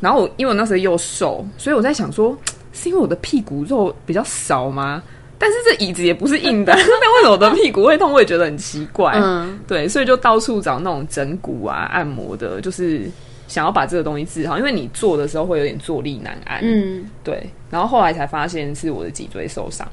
[0.00, 2.36] 然后我因为我那时候又瘦，所以我在想说，
[2.72, 5.02] 是因为我的屁股肉比较少吗？
[5.38, 8.12] 但是这椅子也不是硬的， 那为什么我的屁股会痛？
[8.12, 9.12] 我也觉得很奇怪。
[9.14, 13.10] 嗯，对，所以就到处找那种整骨啊、按摩的，就是
[13.48, 16.60] 想要把这个东西治好，因为你坐的时候会有点坐立难安。
[16.62, 17.48] 嗯，对。
[17.70, 19.88] 然后后来才发现是我的脊椎受伤，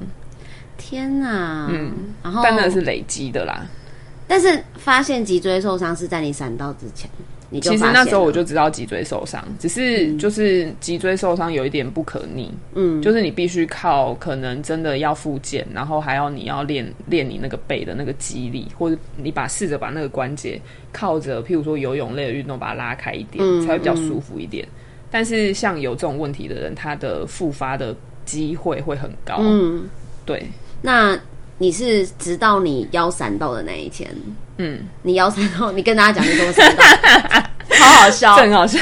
[0.76, 1.92] 天哪，嗯，
[2.22, 3.66] 然后但那是累积的啦。
[4.26, 7.08] 但是发现脊椎受伤是在你闪到之前，
[7.50, 20.60] 你就其实那时候我就知道脊椎受伤，只是就是脊椎受伤有一点不可逆，嗯，就是你必须靠可能真的要复健，然后还要你要练练你那个背的那个肌力，或者你把试着把那个关节
[20.92, 24.66] 靠着，譬如说游泳类的运动把它拉开一点，嗯才会比较舒服一点。
[25.10, 29.88] 但是像有这种问题的人，他的复发的机会会很高，嗯，
[30.26, 30.46] 对，
[30.82, 31.18] 那
[31.58, 34.08] 你是直到你腰闪到的那一天，
[34.58, 36.52] 嗯，你腰闪到，你跟大家讲你怎么？
[36.52, 36.84] 闪到，
[37.80, 38.36] 好好笑。
[38.36, 38.78] 这，很好笑。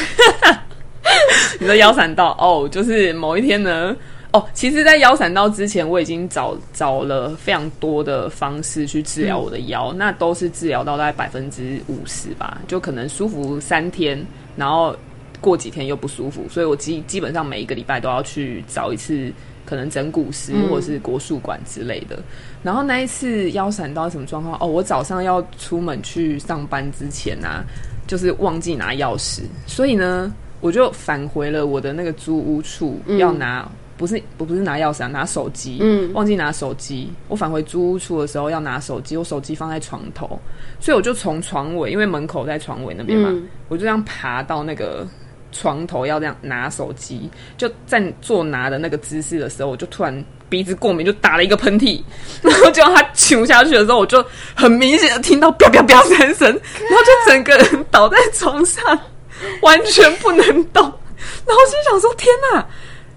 [1.58, 2.32] 你的腰闪到？
[2.38, 3.96] 哦，就是某一天呢，
[4.32, 14.22] 哦，其实，在腰闪到之前，我已经找找了非常多的方式去治疗我的腰，那都是治疗到大概百分之五十吧，就可能舒服三天，
[14.54, 14.94] 然后
[15.40, 19.32] 过几天又不舒服，所以我基基本上每一个礼拜都要去找一次。
[19.66, 22.18] 可能整骨师或者是国术馆之类的，
[22.62, 24.56] 然后那一次腰闪到什么状况？
[24.60, 27.64] 哦，我早上要出门去上班之前啊，
[28.06, 36.12] 就是忘记拿钥匙，所以呢，我就返回了我的那个租屋处，要拿不是我不是拿钥匙啊，拿手机，嗯。
[36.12, 37.10] 忘记拿手机。
[37.28, 40.38] 我返回租屋处的时候要拿手机，我手机放在床头，
[40.80, 43.48] 所以我就从床尾，因为门口在床尾那边嘛，嗯。
[43.68, 45.06] 我就这样爬到那个。
[45.58, 52.02] 床头要这样拿手机，就在做拿的那个姿势的时候，我就突然鼻子过敏，就打了一个喷嚏，
[52.42, 58.82] 然后就让他球下去的时候，我就很明显的听到啪啪啪三声，然后就整个人倒在床上，
[59.62, 60.82] 完全不能动。
[61.46, 62.66] 然后心想说：天哪，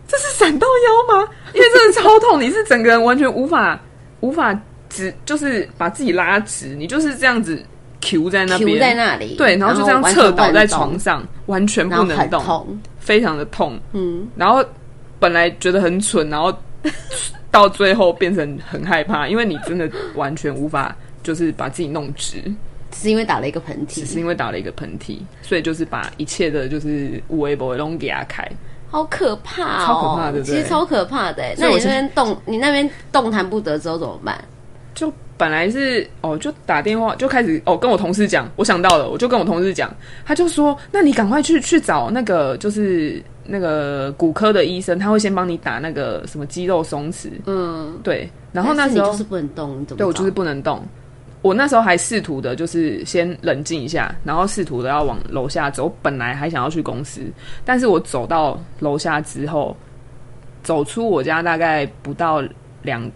[0.07, 1.27] 这是闪到腰吗？
[1.53, 3.79] 因为真的超痛，你是整个人完全无法
[4.21, 4.57] 无法
[4.89, 7.61] 直，就是把自己拉直，你就是这样子
[8.01, 13.79] Q 在那边，Q 在那里，对，然后就这样侧倒在床上，完全不能动，痛，非常的痛。
[13.93, 14.63] 嗯，然后
[15.19, 16.53] 本来觉得很蠢，然后
[17.51, 22.41] 到最后变成很害怕，因为你真的完全无法就是把自己弄直，
[22.91, 28.47] 只是因为打了一个喷只嚏，是因为打了一个喷嚏，所以就是把一切的就是无微不微都给他开。
[28.91, 31.53] 好可怕哦，超可怕的其实超可怕的欸。
[31.59, 34.43] 那你那边动，你那边动弹不得之后怎么办？
[34.95, 39.89] 就本来是哦，就打电话就开始哦，跟我同事讲，我想到了，我就跟我同事讲，
[40.25, 50.83] 他就说，那你赶快去去找那个就是那个骨科的医生，他会先帮你打那个什么肌肉松弛，嗯，对，然后那时候就是不能动，你怎么对我就是不能动。
[51.41, 55.89] 我那时候还试图的，就是先冷静一下，然后试图的要往楼下走。
[56.01, 57.21] 本来还想要去公司，
[57.63, 59.73] 但是我走到楼下之后，
[60.63, 62.43] 走出我家大概不到
[62.81, 63.09] 两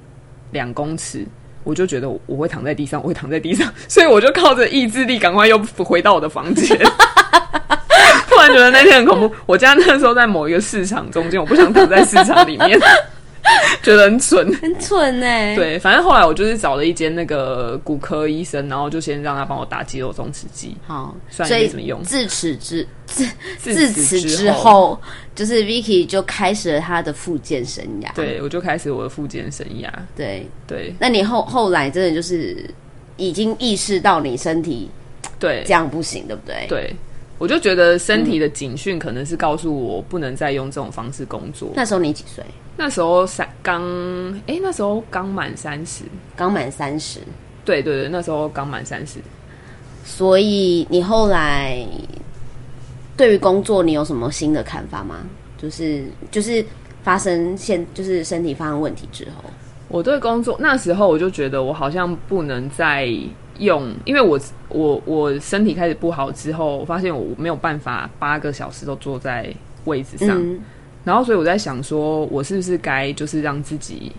[0.52, 1.28] 两公尺，
[1.64, 6.78] 我就觉得我会躺在地上，我会躺在地上， 所以我就靠着意志力赶快又回到我的房间。
[8.28, 9.36] 突然觉得那天很恐怖。
[9.46, 12.80] 我家那时候在某一个市场中间，我不想躺在市场里面。
[13.84, 14.54] 觉得很蠢。
[14.56, 20.76] 很蠢哎、，对，反正后来我就是找了一间那个骨科医生，然后就先让他帮我打肌肉松弛剂。
[20.88, 23.28] 好，虽然所以也没什么用自此之自
[23.58, 25.00] 自此之后，
[25.36, 28.14] 就是 Vicky 就开始了他的复健生涯。
[28.16, 29.90] 对，我就开始我的复健生涯。
[30.16, 32.70] 对，对那你后后来真的就是
[33.18, 34.90] 已经意识到你身体
[35.38, 36.66] 对这样不行，对不对？
[36.68, 36.96] 对，
[37.44, 41.74] 我就觉得身体的警讯可能是告诉我不能再用这种方式工作。
[41.76, 42.42] 那时候你几岁？
[42.78, 43.84] 那时候三刚
[44.48, 46.06] 哎，那时候刚满三十。
[46.38, 47.20] 刚满三十，
[47.66, 49.20] 对对对，那时候刚满三十。
[50.06, 51.86] 所以你后来
[53.18, 55.18] 对于工作你有什么新的看法吗？
[55.58, 56.66] 就是就是
[57.04, 59.44] 发生现就是身体发生问题之后，
[59.90, 63.14] 我对工作那时候我就觉得我好像不能再
[63.60, 64.40] 用，因为我
[64.70, 69.54] 我我身体开始不好之后，我发现我没有办法八个小时都坐在
[69.86, 70.60] 位置上，嗯
[71.04, 74.12] 然后所以我在想说，我是不是该就是让自己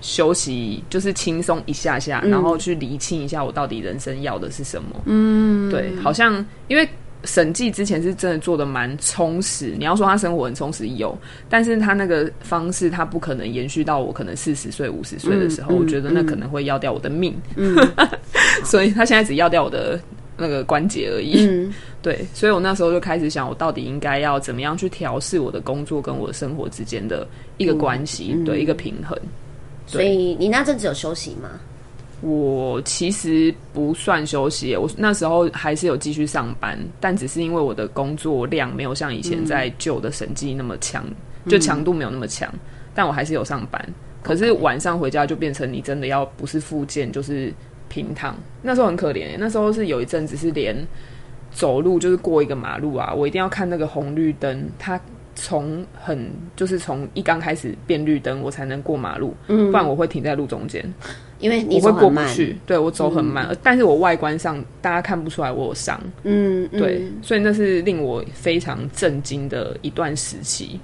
[0.00, 4.88] 休息，就是轻松一下下，然后去理清一下我到底人生要的是什么。
[5.06, 6.88] 嗯，对，好像因为。
[7.24, 11.16] 审计之前是真的做的蛮充实，你要说他生活很充实有，
[11.48, 17.34] 但是他那个方式他不可能延续到我可能四十岁五十岁的时候，嗯嗯我觉得那可能会要掉我的命，
[18.64, 19.98] 所以他现在只要掉我的
[20.36, 21.46] 那个关节而已。
[21.46, 27.24] 嗯 对，所以我那时候就开始想，我到底应该要怎么样去调试我的工作跟我的生活之间的
[27.58, 29.16] 一个关系，对一个平衡。
[29.86, 31.60] 所以你那阵子有休息吗？
[32.22, 41.04] 我其实不算休息，我那时候还是有继续上班，但只是因为我的工作量没有像以前在旧的审计那么强，
[41.48, 42.48] 就强度没有那么强，
[42.94, 43.94] 但我还是有上班。
[44.22, 47.52] 可是晚上回家就变成你真的要不是复健就是
[47.88, 50.76] 平躺，那时候很可怜耶，那时候是有一阵子是连
[51.50, 55.00] 走路就是过一个马路啊，我一定要看那个红绿灯，它
[55.34, 60.88] 从很就是从一刚开始变绿灯，我才能过马路，不然我会停在路中间。
[61.42, 66.80] 因为你我会过不走很慢，去，对我走很慢，呃但是我外观上大家看不出来我有伤，嗯，嗯。
[66.80, 70.78] 对，所以那是令我非常震惊的一段时期，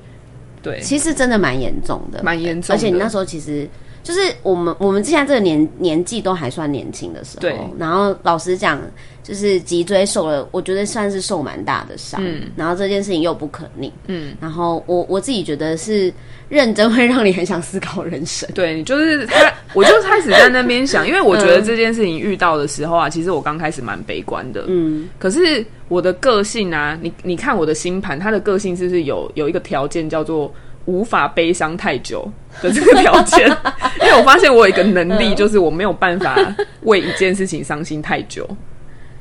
[0.60, 3.68] 对，其实真的蛮严重的，蛮严重的，而且你那时候其实
[4.08, 7.54] 就是我们我们现在这个年年纪都还算年轻的时候，对。
[7.78, 8.80] 然后老实讲，
[9.22, 12.44] 就是脊椎受了，我觉得算是受蛮大的伤，嗯。
[12.56, 16.10] 然后这件事情又不可逆，嗯，然后我我自己觉得是
[16.48, 30.50] 认真会让你很想思考人生，对，就是他，我就开始在那边想， 因为我觉得这件事情遇到的时候啊，其实我刚开始蛮悲观的，嗯，可是我的个性啊，你你看我的星盘，他的个性是不是有有一个条件叫做
[30.88, 32.26] 无法悲伤太久
[32.62, 33.46] 的这个条件？
[34.00, 36.34] 因为我发现我有一个能力，就是我没有办法
[36.84, 38.48] 为一件事情伤心太久，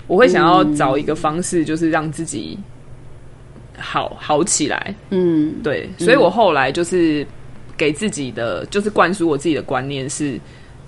[0.07, 2.57] 我会想要找一个方式，就是让自己
[3.77, 4.95] 好好起来。
[5.09, 7.27] 嗯，对，所以我后来就是
[7.75, 10.39] 给自己的，就是灌输我自己的观念是，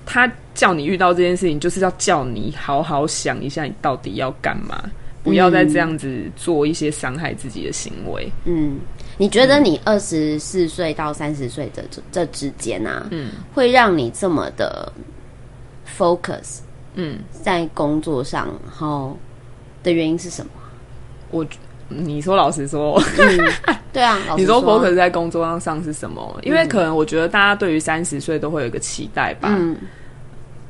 [0.05, 4.81] 他叫你遇到这件事情，就是要叫你好好想一下，你到底要干嘛，
[5.23, 8.31] 不要再这样子做一些伤害自己的行为。
[8.45, 8.77] 嗯，
[9.19, 13.31] 你觉得你二十四岁到三十岁这这这之间啊，嗯。
[13.53, 14.91] 会让你这么的
[15.97, 16.59] focus
[16.95, 19.15] 嗯，在工作上，然后
[19.83, 20.51] 的原因是什么？
[21.31, 21.45] 我
[21.89, 23.01] 你说老实说，
[23.91, 26.39] 对啊，你说说 focus 在工作上上是什么？
[26.43, 29.75] 因为可能我觉得大家对于三十岁都会有一个期待吧，嗯。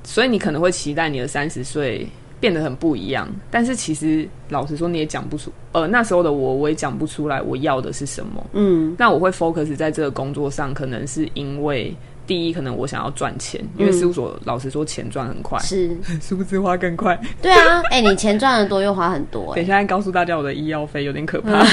[0.03, 2.07] 所以你可能会期待你的三十岁
[2.39, 8.45] 变得很不一样，但是其实老实说你也讲不出，呃，那时候的我我也讲不出来我要的是什么。
[8.53, 8.95] 嗯。
[8.97, 17.19] 那我会 focus 在这个工作上，可能是因为第一，可能我想要赚钱，因为事务所老实说钱赚很快，是， 殊不知花更快。
[17.41, 21.63] 对啊，哎、你钱赚的多又花很多、哎，等一下告诉大家我的医药费有点可怕，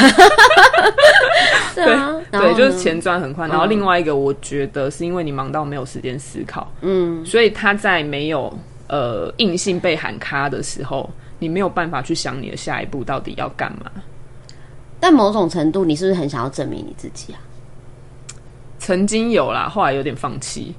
[1.74, 3.46] 对啊，对，就是，钱赚很快。
[3.46, 7.24] 然后另外一个，我觉得是因为你忙到没有时间思考，嗯。
[7.24, 8.52] 所以他在没有
[8.88, 13.90] 呃硬性被喊卡的时候，你没有办法去想你的下一步到底要干嘛。
[14.98, 17.40] 但某种程度，你是不是很想要证明你自己啊？
[18.78, 20.72] 曾经有啦，后来有点放弃，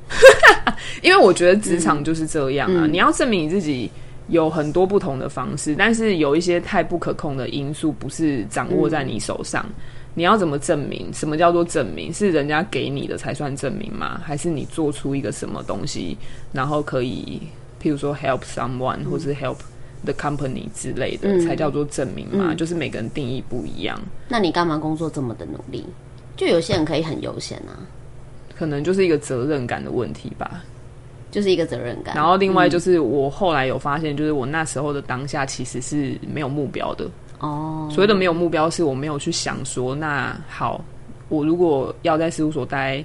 [1.03, 3.91] 因为我觉得职场就是这样啊，你要证明你自己
[4.29, 9.65] 有很多不同的方式，但是有一些太不可控的因素不是掌握在你手上。
[10.13, 11.13] 你要怎么证明？
[11.13, 12.11] 什么叫做证明？
[12.11, 14.19] 是人家给你的才算证明吗？
[14.23, 16.17] 还是你做出一个什么东西，
[16.51, 17.39] 然后可以，
[17.81, 19.57] 譬如说 help someone、或是 help
[20.03, 22.53] the company 之类的，嗯才叫做证明嘛？
[22.53, 23.99] 就是每个人定义不一样。
[24.27, 25.85] 那你干嘛工作这么的努力？
[26.35, 27.79] 就有些人可以很悠闲啊，
[28.57, 30.63] 可能就是一个责任感的问题吧。
[31.29, 32.15] 就是一个责任感。
[32.15, 37.09] 然后另外就是我后来有发现，就是我那时候的当下其实是没有目标的。
[37.39, 40.83] 哦，所谓的没有目标，是我没有去想说，那好，
[41.27, 43.03] 我如果要在事务所待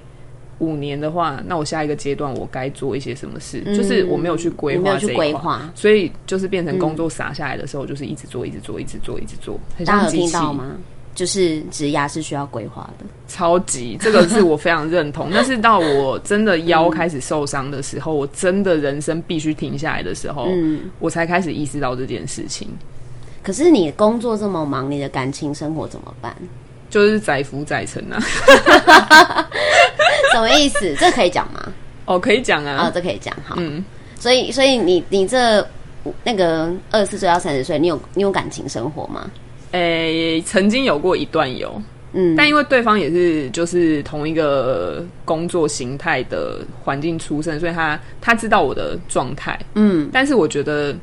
[0.63, 3.61] 五年的话，那我下一个阶段我该做一些什么事？
[3.75, 10.31] 就是我没有去规划没有去一块，规划，所以就是变成工作撒下来的时候，就是一直做，一直做，一直做，一直做，很大家有像机器。
[10.31, 10.77] 听到吗？
[11.15, 13.05] 就是职涯是需要规划的。
[13.27, 15.29] 超级，这个是我非常认同。
[15.33, 22.67] 但是到我真的腰开始受伤的时候，我真的人生必须停下来的时候，嗯，我才开始意识到这件事情，
[23.43, 26.35] 可是你工作这么忙，你的感情生活怎么办？
[26.89, 28.19] 就是载浮载沉啊。
[30.33, 30.95] 什么意思？
[30.99, 31.71] 这可以讲吗？
[32.05, 33.55] 哦，可以讲啊、啊，这可以讲好。
[33.57, 33.83] 嗯，
[34.19, 35.65] 所以，所以你你这
[36.23, 39.29] 那个二十四岁到三十岁，你有你有感情生活吗？
[39.71, 41.81] 诶、曾经有过一段有，
[42.11, 49.57] 嗯，但因为对方也是就是同一个工作形态的环境出身，所以他他知道我的状态。
[49.75, 50.93] 嗯，但是我觉得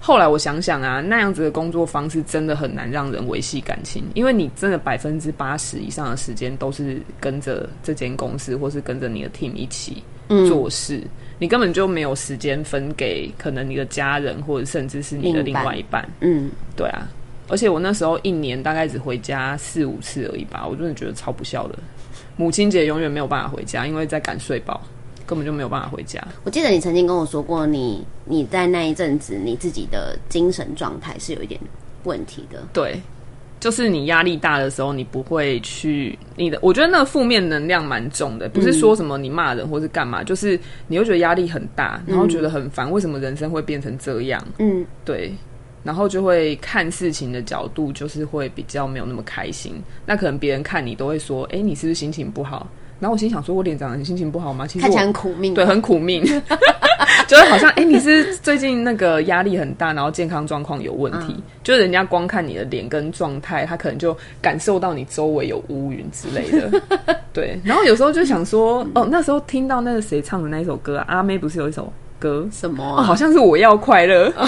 [0.00, 10.02] 后来我想想啊，那样子的工作方式真的很难让人维系感情，因为你真的百分之八十以上的时间都是跟着这间公司或是跟着你的 team 一起
[10.48, 11.02] 做事，
[11.38, 16.08] 你根本就没有时间分给可能你的家人或者甚至是你的另外一半。
[16.20, 17.06] 嗯，对啊，
[17.48, 21.78] 而且我那时候一年大概只回家四五次而已吧，我真的觉得超不孝的。
[22.36, 24.80] 母亲节永远没有办法回家，因为在赶睡饱，
[25.30, 26.20] 根本就没有办法回家。
[26.42, 31.60] 我记得你曾经跟我说过你，你在那一阵子你自己的精神状态是有一点
[32.02, 32.60] 问题的。
[32.72, 33.00] 对，
[33.60, 40.58] 就是你压力大的时候，你不会去你的，我觉得那个负面能量蛮重的，不是说什么你骂人或是干嘛，就是
[40.88, 44.44] 你会觉得压力很大，然后觉得很烦，为什么人生会变成这样？
[44.58, 45.32] 嗯，对。
[45.82, 49.80] 然后就会看事情的角度，就是会比较没有那么开心。
[50.04, 52.68] 那可能别人看你都会说：“哎，你是不是心情不好？”
[53.00, 55.54] 然后我心想说：“我脸长得心情不好吗？”其实看起来我很苦命。
[55.54, 56.22] 对，很苦命，
[57.26, 66.70] 就是好像哎、诶你是最近那个压力很大，然后健康状况有问题，就是人家光看你的脸跟状态，他可能就感受到你周围有乌云之类的。
[67.32, 73.02] 对，然后有时候就想说，哦，那时候听到那个谁唱的那一首歌、啊，阿妹不是有一首歌，哦，什么啊？
[73.02, 74.30] 好像是我要快乐。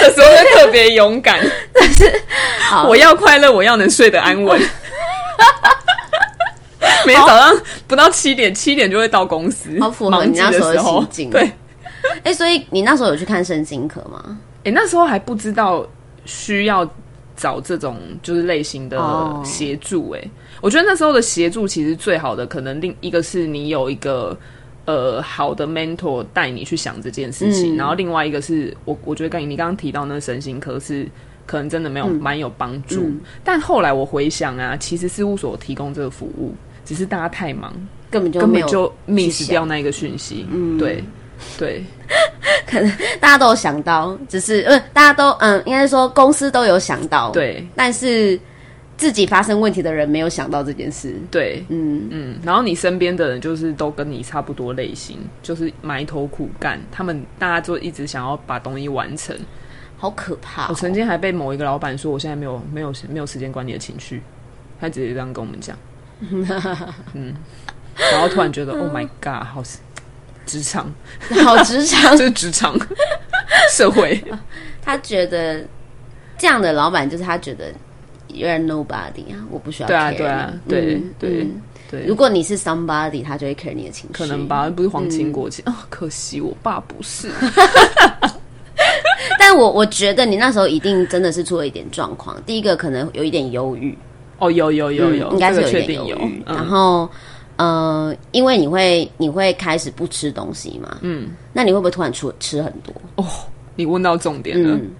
[0.00, 1.38] 的时候就特别勇敢，
[1.74, 2.10] 但是
[2.88, 4.58] 我要快乐，我要能睡得安稳。
[7.06, 11.00] 每天早上不到七点，七点就会到公司，好符合你那时候的时候。
[11.00, 11.30] 心境。
[11.30, 11.50] 对，
[12.24, 14.38] 哎、所以你那时候有去看身心科吗？
[14.64, 15.86] 哎、那时候还不知道
[16.24, 16.88] 需要
[17.36, 19.42] 找这种就是类型的哦。
[19.44, 20.22] 协助、哎、
[20.60, 24.36] 我觉得那时候的协助其实最好的，可能另一个是你有一个
[24.84, 27.76] 呃好的 mentor 带你去想这件事情，嗯。
[27.76, 31.08] 然后另外一个是我我觉得刚你刚刚提到那个身心科是。
[31.46, 33.20] 可能真的没有蛮、有帮助，嗯。
[33.42, 36.54] 但后来我回想啊，其实事务所提供这个服务，
[36.90, 37.72] 只是大家太忙，
[38.10, 40.44] 根本就没有根本就 miss 掉那一个讯息。
[40.50, 41.04] 嗯，对
[41.56, 41.84] 对，
[42.66, 48.36] 可能大家都有想到，只是呃，大家都嗯，应该说公司都有想到，，对但是
[48.96, 51.14] 自己发生问题的人没有想到这件事。
[51.30, 59.36] 对，嗯，嗯，然后你身边的人就是都跟你差不多类型，就是埋头苦干，他们大家就一直想要把东西完成。
[59.96, 60.74] 好可怕、我哦！
[60.74, 64.20] 曾经还被某一个老板说，我现在没有没有没有时间管你的情绪，
[64.80, 65.76] 他直接这样跟我们讲。
[67.14, 67.34] 嗯，
[67.96, 69.62] 然后突然觉得，Oh my God，好
[70.46, 70.92] 职场，
[71.44, 72.16] 好职场。
[72.18, 72.76] 这，是职场
[73.70, 74.22] 社会。
[74.82, 75.64] 他觉得
[76.38, 77.72] 这样的老板就是他觉得
[78.28, 81.62] you're nobody 啊，我不需要对啊对啊你对嗯对嗯。
[81.90, 82.06] 对。
[82.06, 85.60] 如，果你是 somebody，他就会 care 你的情绪，可能吧，不是皇亲国戚。
[85.62, 87.28] 啊、可惜我爸不是。
[89.38, 92.40] 但我我觉得你那时候一定真的是出了一点状况。
[92.44, 93.96] 第一个可能有一点忧郁，
[94.40, 96.42] 哦，有有有有，嗯应该是有一点个确定有忧郁。。
[96.46, 97.08] 然嗯，后
[97.56, 102.92] 呃，因为你会你会开始不吃东西嘛，嗯，那你会不会突然吃吃很多？
[103.16, 103.26] 哦
[103.76, 104.74] 你问到重点了。
[104.74, 104.90] 嗯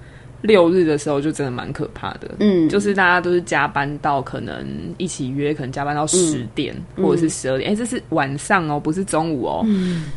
[0.43, 4.67] 六日的时候就真的蛮可怕的，嗯，就是大家都是加班到可能
[4.97, 7.05] 一起约，可能加班到十点、嗯。
[7.05, 9.67] 或者是十二点，哎、这是晚上哦，不是中午哦，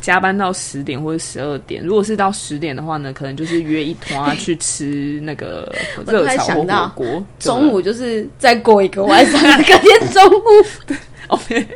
[0.00, 1.82] 加班到十点或者十二点。
[1.82, 5.70] 如果是到十点的话呢，可能就是约一团 去吃那个
[6.06, 10.94] 热炒火锅，中午就是再过一个晚上，隔天中午。
[11.28, 11.66] 哦，没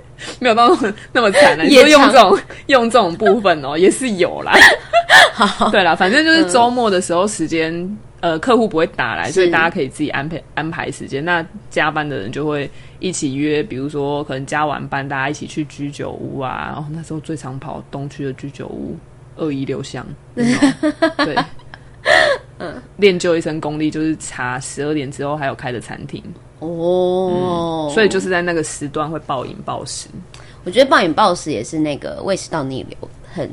[0.41, 1.65] 没有到那么那么惨啊！
[1.69, 4.53] 你用场这种用这种部分哦，也是有啦。
[5.71, 7.73] 对啦，反正就是周末的时候时间，
[8.21, 11.25] 呃，客户不会打来，所以大家可以自己安排安排时间。
[11.25, 16.73] 那加班的人就会一起约，比如说可能加完班，大家一起去居酒屋啊。
[16.73, 18.97] 然哦，那时候最常跑东区的居酒屋，
[19.37, 20.05] 二一六巷。
[20.35, 21.37] 有没有对，
[22.59, 26.21] 嗯，练就一身功力，就是查十二点之后还有开的餐厅，
[26.59, 30.09] 哦，所以就是在那个时段会暴饮暴食。
[30.65, 33.49] 我觉得暴饮暴食也是那个胃食道逆流很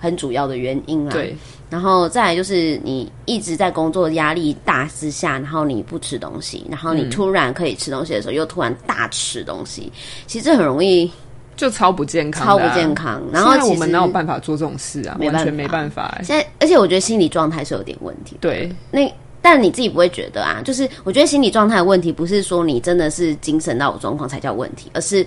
[0.00, 1.12] 很主要的原因啦。
[1.12, 1.36] 对，
[1.68, 9.92] 然后再来就是你一直在工作压力大之下，然后你不吃东西，然后你突然可以吃东西的时候，又突然大吃东西，
[10.26, 11.08] 其实这很容易
[11.54, 12.92] 就超不健康、超不健。
[12.94, 13.22] 康。
[13.30, 15.16] 然后我们哪有办法做这种事啊？
[15.20, 16.24] 完全没办法、欸。
[16.24, 18.36] 现在，而且我觉得心理状态是有点问题。
[18.40, 19.00] 对，那
[19.42, 20.60] 但你自己不会觉得啊？
[20.64, 25.24] 就是我觉得心理状态的问题，不是说你真的是精神到有状况才叫问题，而是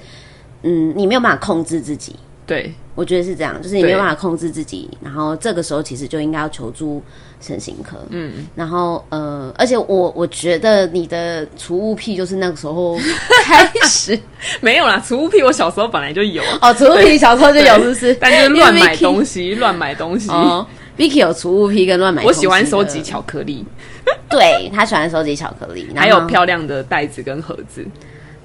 [0.64, 2.16] 嗯，你没有办法控制自己。
[2.46, 7.02] 对，我觉得是这样，就是你对没有办法控制自己，然后这个时候其实就应该要求助
[7.40, 7.98] 身心科。
[8.10, 12.98] 嗯，然后呃，而且我我觉得你的储物癖就是那个时候
[13.46, 14.20] 开始
[14.60, 18.14] 没有啦，储物癖我小时候本来就有，哦，储物癖小时候就有，是不是？
[18.16, 19.04] 但就是乱买西。
[19.04, 20.30] 东西，乱买东西。
[20.30, 20.66] 哦
[20.98, 23.66] ，Vicky 有储物癖跟乱买我喜欢收集巧克力，
[24.30, 27.86] 对他喜欢收集巧克力， 还有漂亮的袋子跟盒子。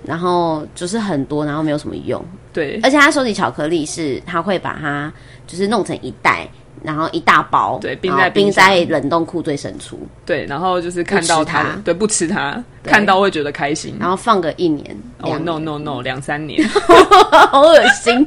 [0.08, 2.24] 然后就是很多，然后没有什么用。
[2.52, 5.12] 对而且他收集巧克力是他会把它
[5.46, 6.48] 就是弄成一袋，
[6.82, 13.96] 然后一大包，对冰在冰箱在冷冻库最深处，对，然后就是看到它它，对，不吃它，看到会觉得开心。
[14.00, 14.96] 然后放个一年。
[15.20, 16.66] 哦两，no no no，两三年，
[17.50, 18.26] 好恶心。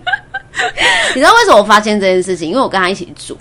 [1.16, 2.50] 你知道为什么我发现这件事情？
[2.50, 3.38] 因为我跟他一起住，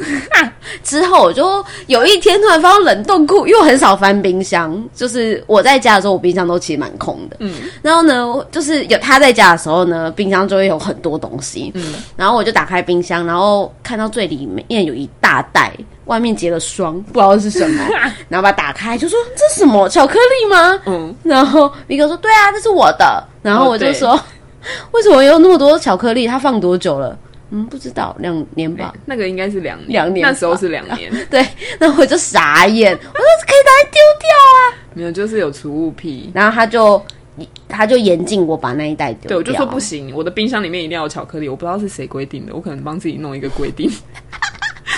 [0.82, 7.36] 之后我就有一天突然发现冷冻库，因为我很少翻冰箱，就是我在家的时候，我冰箱都其实蛮空的。
[7.40, 7.52] 嗯，
[7.82, 11.70] 然后呢，就是有他在家的时候呢，冰箱就会有很多东西。
[11.74, 15.72] 嗯，然后我就打开冰箱，然后看到最里面有一大袋，
[16.06, 17.84] 外面结了霜，不知道是什么，
[18.28, 20.80] 然后把它打开，就说这是什么巧克力吗？
[20.86, 24.20] 嗯，然后一个说：“对啊，这是我的。”然后我就说
[24.92, 26.26] ：“为什么有那么多巧克力？
[26.26, 27.18] 它放多久了？”
[27.52, 28.94] 嗯，不知道，两年吧。
[29.06, 31.44] 那个应该是两年，两年那时候是两年， 对，
[31.80, 34.58] 那我就傻眼， 我说可以拿来丢掉啊。
[34.94, 36.30] 没有，就是有储物癖。
[36.32, 37.02] 然后他就
[37.68, 39.28] 他就严禁我把那一袋丢掉。
[39.30, 41.48] 对，我就说不行，我的冰箱里面一定要有巧克力。
[41.48, 43.90] 我不知道是谁规定的，我可能帮自己弄一个规定。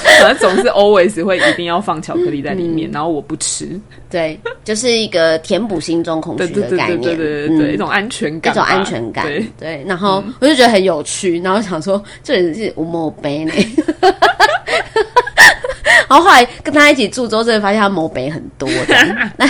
[0.20, 2.92] 反正总是 always 会一定要放巧克力在里面，嗯。
[2.92, 3.68] 然后我不吃。
[4.11, 7.74] 对，就是一个填补心中空对虚对对对的概念，对对对对，嗯。
[7.74, 13.53] 一种安全感一种，安全感，对，对，然后我就觉得很有趣，然后想说这人是吴某杯呢。
[16.12, 18.84] 然后后来跟他一起住之后，真的发现他某北很多的，
[19.38, 19.48] 但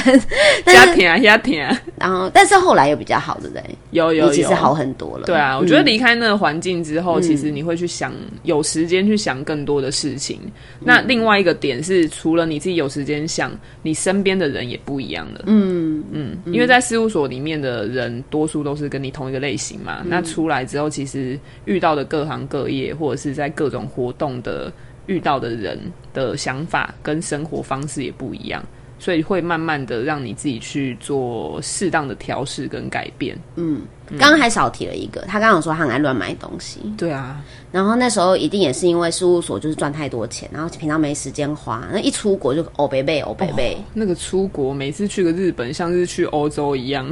[0.65, 3.63] 但是啊加甜啊，然后但是后来又比较好，对不对？
[3.91, 5.27] 有有有其实好很多了。
[5.27, 8.13] 对啊，我嗯觉得离开那个环境之后，其实你会去想，
[8.45, 10.39] 有时间去想更多的事情。
[10.79, 13.51] 那另外一个点是，除了你自己有时间想，
[13.83, 15.43] 你身边的人也不一样了。
[15.47, 20.03] 嗯嗯，因为在事务所里面的人，多数都是跟你同一个类型嘛。
[20.07, 24.73] 那出来之后，其实遇到的各行各业，或者是在各种活动的
[25.07, 25.79] 遇到的人
[26.13, 28.63] 的想法跟生活方式也不一样。
[28.99, 33.37] 所以会慢慢的让你自己去做适当的调试跟改变。
[33.57, 33.83] 嗯
[34.17, 37.43] 刚刚还少提了一个，他刚刚有说他很爱乱买东西，对啊，
[37.73, 47.05] 然后那时候一定也是因为事务所就是赚太多钱，然后平常没时间花，那一出国就欧贝贝欧贝贝，那个出国，每次去个日本，像是去欧洲一样，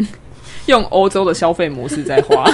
[0.66, 2.44] 用欧洲的消费模式在花，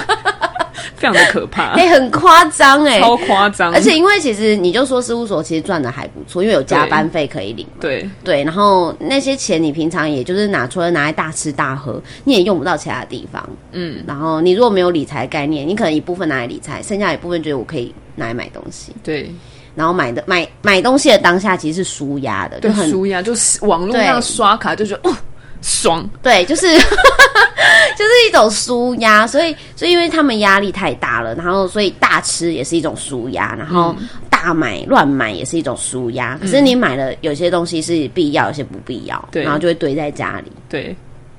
[0.95, 3.73] 非常的可怕，哎、 很夸张哎，超夸张。
[3.73, 7.73] 而且因为其实你就说事务所其实赚的还不错，因为有加班费可以领嘛。
[7.81, 13.47] 对对，然后那些钱你平常也就是拿出来拿来大吃大喝，你也用不到其他地方。
[13.71, 18.93] 嗯，然后你如果没有理财概念，你可能一部分拿来理财，剩下一部分觉得我可以拿来买东西。
[19.03, 19.31] 对
[19.75, 25.15] 然后买的买买东西的当下其实是舒压的，就对，很舒压就是网络上刷卡就觉得哦
[25.61, 36.37] 爽，对，就是 就是一种舒压，所以所以因为他们压力太大了，然后所以大吃也是一种舒压，然后嗯大买乱买也是一种舒压。
[36.39, 39.43] 可是你买了有些东西是必要，有些不必要，对。
[39.43, 40.51] 然后就会堆在家里。
[40.69, 40.95] 对，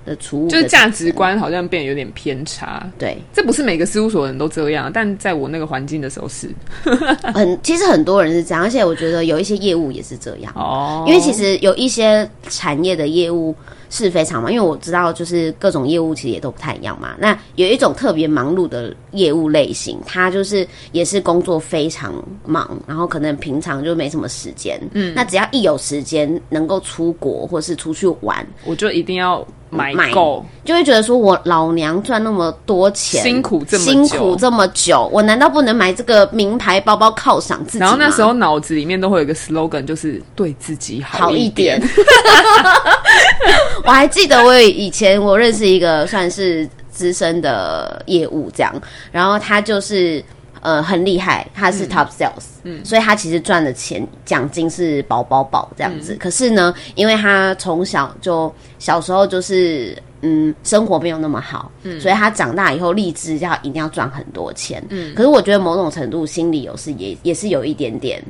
[0.08, 1.12] 的储物，就是价值。
[1.12, 2.86] 观好像变得有点偏差。
[2.98, 6.48] 对，这不是每个事务所的人都这样，但在我那个环境的时候是
[7.34, 10.52] 很其实很多人是这样，而且我觉得有一些业务也是这样。
[10.54, 13.54] 哦因为其实有一些产业的业务
[13.90, 17.16] 是非常忙，因为我知道就是各种业务其实也都不太一样嘛。
[17.18, 22.12] 那有一种特别忙碌的业务类型，它就是也是工作非常
[22.44, 24.78] 忙，然后可能平常就没什么时间。
[24.92, 37.86] 嗯，那只要一有时间能够出国或是出去玩，我就一定要买买够，就会觉得说我老娘赚那么多钱，辛苦这么久辛苦这么久，我难道不能买这个名牌包包犒赏自己吗？
[37.86, 41.80] 然后那时候脑子里面都会有一个 slogan，就是对自己好一一点。
[43.84, 48.74] 我还记得我以前我认识一个算是资深的业务这样，
[49.12, 50.22] 然后他就是
[50.60, 56.16] 呃很厉害，他是 top sales，嗯，所以他其实赚的钱奖金是饱饱饱这样子。
[56.20, 59.96] 可是呢，因为他从小就小时候就是。
[60.20, 68.20] 嗯，生活没有那么好，嗯，所以他长大以后立志要一定要赚很多钱，嗯，可是我觉得某种程度心里有是也也是有一点点，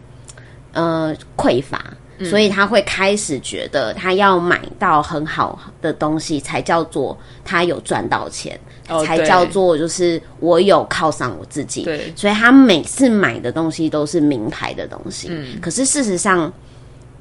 [0.72, 1.82] 呃，匮乏，
[2.24, 8.58] 所以他会开始觉得他要买到很好的东西，才叫做他有赚到钱，
[8.88, 11.82] 哦才叫做就是我有犒赏我自己。
[11.82, 15.28] 对所以他每次买的东西都是名牌的东西。
[15.30, 16.52] 嗯可是事实上，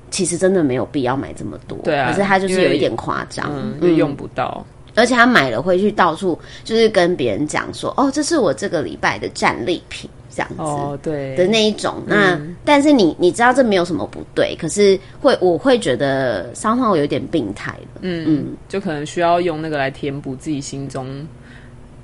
[0.10, 1.78] 其实真的没有必要买这么多。
[1.84, 3.52] 对啊可是他就是有一点夸张。
[3.82, 4.66] 嗯，用不到。
[4.96, 10.62] 而且他买了会去到处就是跟别人讲说，哦，这是我这个礼拜的战利品，这样子。
[10.62, 21.28] 哦，对，的那一种，那、但是你你知道这没有什么不对，可是会我会觉得伤痛有点病态了，嗯，就可能需要用那个来填补自己心中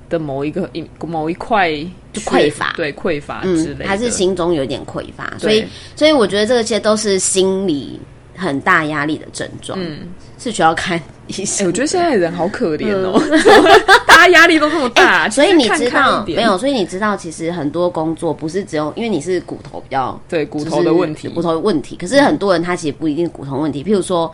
[0.08, 1.70] 的某一个一某一块
[2.12, 2.72] 就匮乏。
[2.76, 3.86] 对匮乏之嗯类，的。
[3.86, 5.64] 还是心中有点匮乏，所以
[5.94, 8.00] 所以我觉得这些都是心理
[8.36, 10.00] 很大压力的症状，嗯，
[10.38, 11.66] 是需要看医哎、生。
[11.66, 13.20] 我觉得现在人好可怜哦，
[14.06, 16.56] 大家压力都这么大，嗯所以你知道没有？
[16.58, 21.96] 所以你知道，其实很多工作不是只有因为你是骨头比较对骨头的问题，骨头的问题。
[21.96, 24.30] 可是很多人他其实不一定骨头问题，譬如说。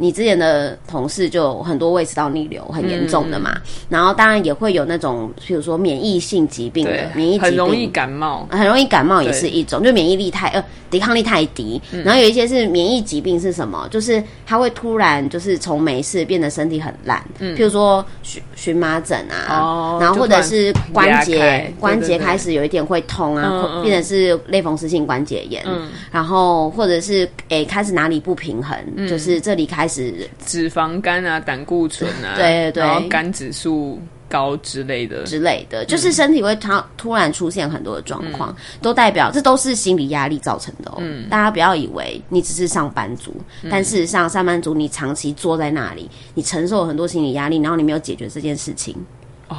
[0.00, 7.40] 你之前的同事就很多胃食道逆流很严重的嘛，嗯然后当然也会有那种，譬如说免疫性疾病的，免疫疾病。
[7.40, 8.48] 很容易感冒。
[8.50, 11.80] 很容易感冒也是一种，就免疫力太呃抵抗力太低。
[11.92, 12.02] 嗯。
[12.02, 13.86] 然后有一些是免疫疾病是什么？
[13.90, 17.54] 就是它会突然就是从没事变得身体很烂，嗯。
[17.56, 25.62] 譬如说荨荨麻疹啊，然后或者是关节关节开始有一点会痛啊，嗯嗯变成是类风湿性关节炎，
[26.10, 29.06] 然后或者是诶开始哪里不平衡，嗯。
[29.08, 40.98] 就是这里开始脂肪肝啊、胆固醇啊，对对对然后肝指数高之类的，之类嗯的，就是身体会突突然出现很多的状况，都代表这都是心理压力造成的哦。
[41.00, 43.34] 嗯大家不要以为你只是上班族，
[43.68, 48.96] 但事实上上班族你长期坐在那里，你承受很多心理压力，然后你没有解决这件事情，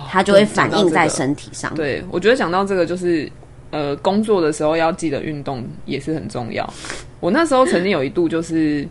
[0.10, 1.70] 它就会反映在身体上。
[1.74, 3.30] 哦对，我觉得讲到这个，就是
[3.72, 6.74] 呃，工作的时候要记得运动也是很重要。
[7.20, 8.88] 我那时候曾经有一度就是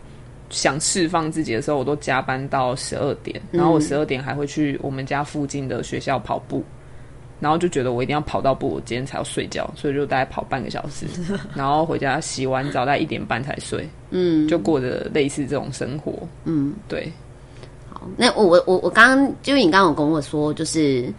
[0.51, 6.63] 想释放自己的时候，我都加班到十二点，然后我十二点还会去我们家附近的学校跑步。
[7.43, 11.07] 然后就觉得我一定要跑到步，我今天才要睡觉，所以就大概跑半个小时，
[11.57, 16.13] 然后回家洗完澡，大概一点半才睡，嗯，就过着类似这种生活，
[16.45, 17.11] 嗯，对，
[17.91, 21.11] 好，那我我我我刚刚就是你刚刚有跟我说，就是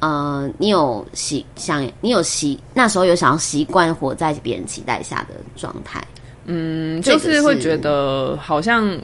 [0.00, 6.02] 呃，你有习想你有习那时候有想要习惯活在别人期待下的状态，
[6.46, 8.98] 嗯，就是会觉得好像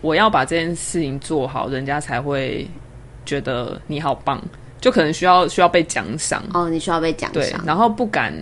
[0.00, 2.66] 我要把这件事情做好，人家才会
[3.24, 4.42] 觉得你好棒，
[4.80, 8.32] 就可能需要需要被奖赏，哦，你需要被奖对赏，，然后不敢。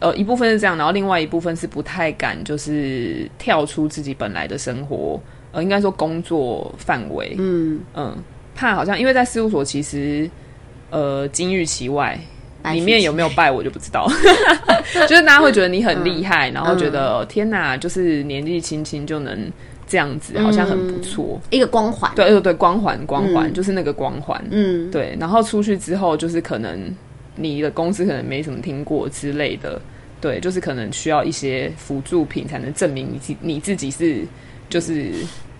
[0.00, 5.20] 呃，一部分是这样，然后另外一部分是不太敢，就是跳出自己本来的生活，
[5.50, 7.80] 呃，应该说工作范围，嗯。
[7.94, 8.16] 嗯，
[8.54, 10.30] 怕好像因为在事务所其实，
[10.90, 12.16] 呃，金玉其外，
[12.72, 14.06] 里面有没有拜我就不知道，
[15.08, 19.50] 就是大家会觉得你很厉害，然后觉得、天哪，就是年纪轻轻就能
[19.86, 21.40] 这样子，好像很不错。
[21.50, 25.16] 一个光环，对对对，光环光环、就是那个光环，嗯，对。
[25.18, 26.78] 然后出去之后，就是可能
[27.36, 29.80] 你的公司可能没什么听过之类的，
[30.20, 34.24] 对，就是可能需要一些辅助品才能证明你自你自己是
[34.68, 35.12] 就是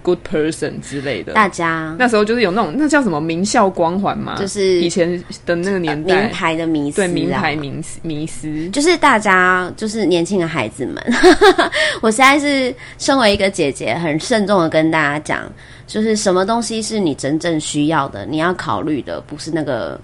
[0.02, 1.32] good person 之类的。
[1.32, 1.94] 大家。
[1.98, 11.02] 那时候就是有那种那叫什么名校光环嘛，就是以前的那个年代，名牌的迷思、啊，对名牌迷思迷思，就是大家，就是年轻的孩子们，
[12.00, 15.50] 我现在是身为一个姐姐，很慎重的跟大家讲，
[15.86, 20.00] 就是什么东西是你真正需要的，你要考虑的不是那个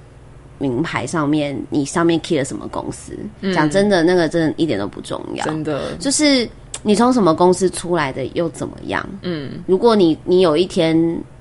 [0.58, 3.12] 名牌上面你上面 key 了什么公司。
[3.54, 5.94] 讲、真的，那个真的一点都不重要，真的。
[5.96, 6.48] 就是
[6.84, 9.04] 你从什么公司出来的又怎么样？
[9.22, 10.94] 嗯，如果你你有一天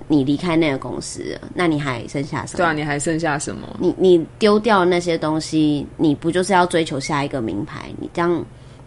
[0.08, 2.58] 你离开那个公司，那你还剩下什么？
[2.58, 3.68] 对啊，你还剩下什么？
[3.80, 7.90] 你你丢掉那些东西，你不就是要追求下一个名牌？
[8.00, 8.46] 你这样，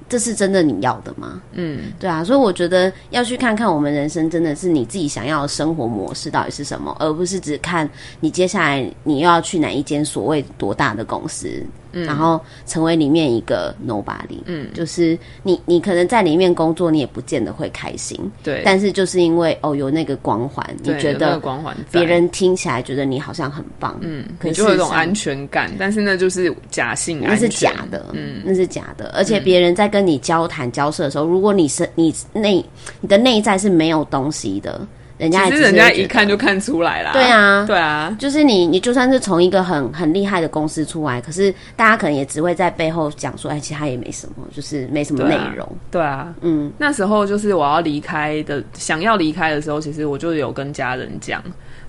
[0.09, 1.43] 这是真的你要的吗？
[1.53, 7.89] 嗯，对啊，所以我觉得要去看看我们人生真的是你自己想要的生活模式到底是什么，而不是只看
[8.21, 11.63] 你接下来你又要去哪一间所谓多大的公司。
[12.05, 29.13] 然后成为里面一个 nobody，嗯，就是你，你可能在里面工作，你也不见得会开心，对，但是就是因为哦有那个光环，你觉得光环别人听起来觉得你好像很棒，嗯，可你就有一种安全感，但是那就是假性安全，那是假的，嗯，那是假的。
[29.15, 32.65] 而且别人在跟你交谈、交涉的时候，如果你是你内
[33.01, 34.87] 你的内在是没有东西的，
[35.19, 37.13] 人家其实人家一看就看出来啦。
[37.13, 45.67] 对啊，对啊，就是你，你就算是从一个很很厉害的公司出来，可是大家可能也只会在背后讲说，哎，其实他也没什么，就是没什么内容。
[45.91, 51.43] 对啊，嗯，那时候就是我要离开的，想要离开的时候，其实我就有跟家人讲，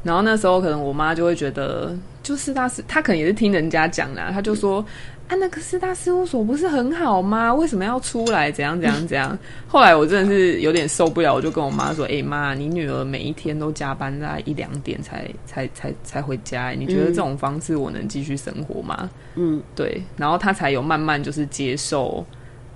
[0.03, 4.83] 然后那时候可能我妈就会觉得，就四大事，他可能也是听人家讲啦，她就说。
[5.27, 7.53] 啊，那个四大事务所不是很好吗？
[7.53, 8.49] 为什么要出来？
[8.49, 9.37] 怎样怎样怎样？
[9.67, 20.01] 后来我真的是有点受不了，我就跟我妈说：“哎妈，你女儿每一天都加班在一两点才才才才回家，你觉得这种方式我能继续生活吗？”嗯，对。
[20.15, 22.25] 然后她才有慢慢就是接受，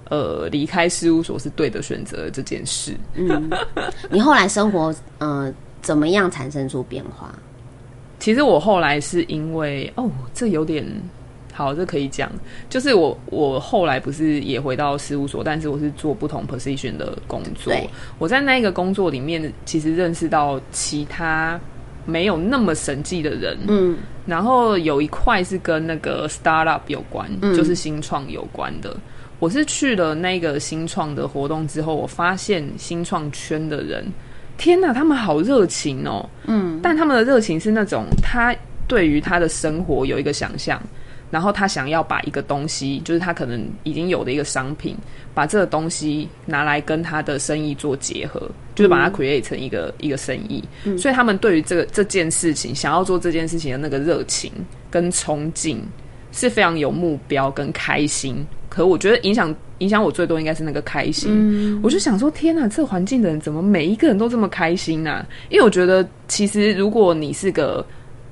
[0.10, 2.94] 呃，离开事务所是对的选择这件事。
[3.14, 3.50] 嗯，
[4.10, 7.34] 你后来生活呃怎么样产生出变化？
[8.20, 10.86] 其实我后来是因为哦，这有点。
[11.54, 12.32] 好，这可以讲，
[12.70, 17.74] 就是我我后来不是也回到事务所，但是我是做不同 position 的工作。
[18.18, 21.60] 我在那一个工作里面，其实认识到其他
[22.06, 23.58] 没有那么神迹的人。
[23.68, 28.96] 嗯，然后有一块是跟那个 startup 有关，就是新创有关的。
[29.40, 34.06] 我是去了那个新创的活动之后，我发现新创圈的人，
[34.58, 36.30] 天哪，他们好热情哦。
[36.46, 38.56] 嗯，但他们的热情是那种他
[38.88, 40.82] 对于他的生活有一个想象。
[41.32, 44.96] 然后他想要把一个东西，就是他可能已经有的一个商品，
[45.34, 50.64] 把这个东西拿来跟他的生意做结合，就是把它 create 成一个一个生意。
[50.98, 54.52] 所以他们对于这个这件事情，想要做这件事情的那个热情
[54.90, 55.82] 跟冲劲
[56.34, 58.46] 是非常有目标跟开心。
[58.68, 61.82] 可我觉得影响影响我最多应该是那个开心。
[61.84, 65.26] 我就想说，天哪，这环境的人怎么每一个人都这么开心呢？
[65.50, 67.86] 因为我觉得，其实如果你是个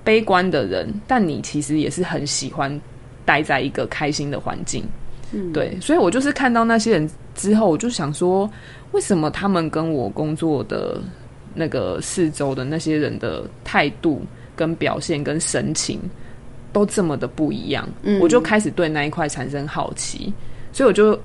[0.04, 2.80] 悲观的人，但你其实也是很喜欢
[3.26, 4.84] 待在一个开心的环境，
[5.32, 8.50] 嗯，对，所以我就是看到那些人之后，我就想说，
[8.92, 11.00] 为什么他们跟我工作的
[11.54, 14.22] 那个四周的那些人的态度、
[14.56, 16.00] 跟表现、跟神情
[16.74, 17.88] 都这么的不一样？
[18.04, 20.34] 嗯，我就开始对那一块产生好奇，
[20.72, 21.20] 所以我就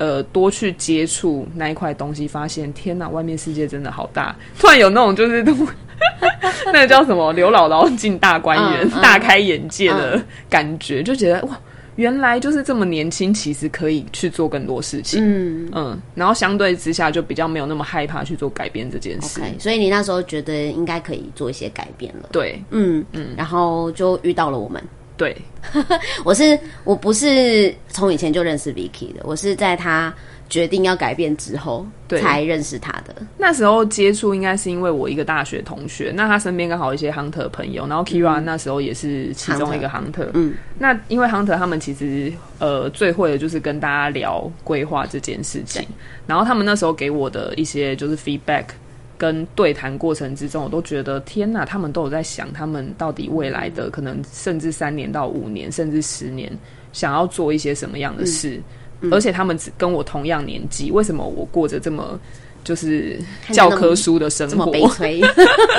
[0.00, 4.34] 呃多去接触那一块东西，发现天哪，外面世界真的好大！
[4.58, 5.54] 突然有那种就是都。
[6.72, 7.30] 那个叫什么？
[7.34, 11.58] 刘姥姥进大观园，大开眼界的感觉，就觉得哇，
[11.96, 15.20] 原来就是这么年轻，其实可以去做更多事情。
[15.22, 19.42] 嗯嗯，然后相对之下，就比较没有那么害怕去做改变这件事。
[19.58, 22.30] 所以你那时候觉得应该可以做一些改变了。
[22.32, 24.82] 对，嗯嗯，然后就遇到了我们。
[25.20, 25.36] 对，
[26.24, 30.12] 我是我不是从以前就认识 Vicky 的，我是在他。
[30.50, 33.14] 决定要改变之后，才认识他的。
[33.38, 40.28] 那时候接触应该是因为我一个大学同学，那他身边刚好一些 hunter 朋友，然后 Kira 那时候也是其中一个 hunter。
[40.34, 45.86] 嗯，那因为 hunter 他们其实呃最会的就是跟大家聊规划这件事情，
[46.26, 48.64] 然后他们那时候给我的一些就是 feedback
[49.20, 56.50] 跟对谈过程之中，我都觉得天哪，他们都有在想他们到底未来的可能甚至三年到五年，甚至十年
[56.94, 58.58] 想要做一些什么样的事。
[59.10, 62.18] 而且他们只跟我同样年纪，为什么我过着这么
[62.64, 63.18] 就是
[63.50, 64.54] 教科书的生活？
[64.54, 65.20] 这么悲催。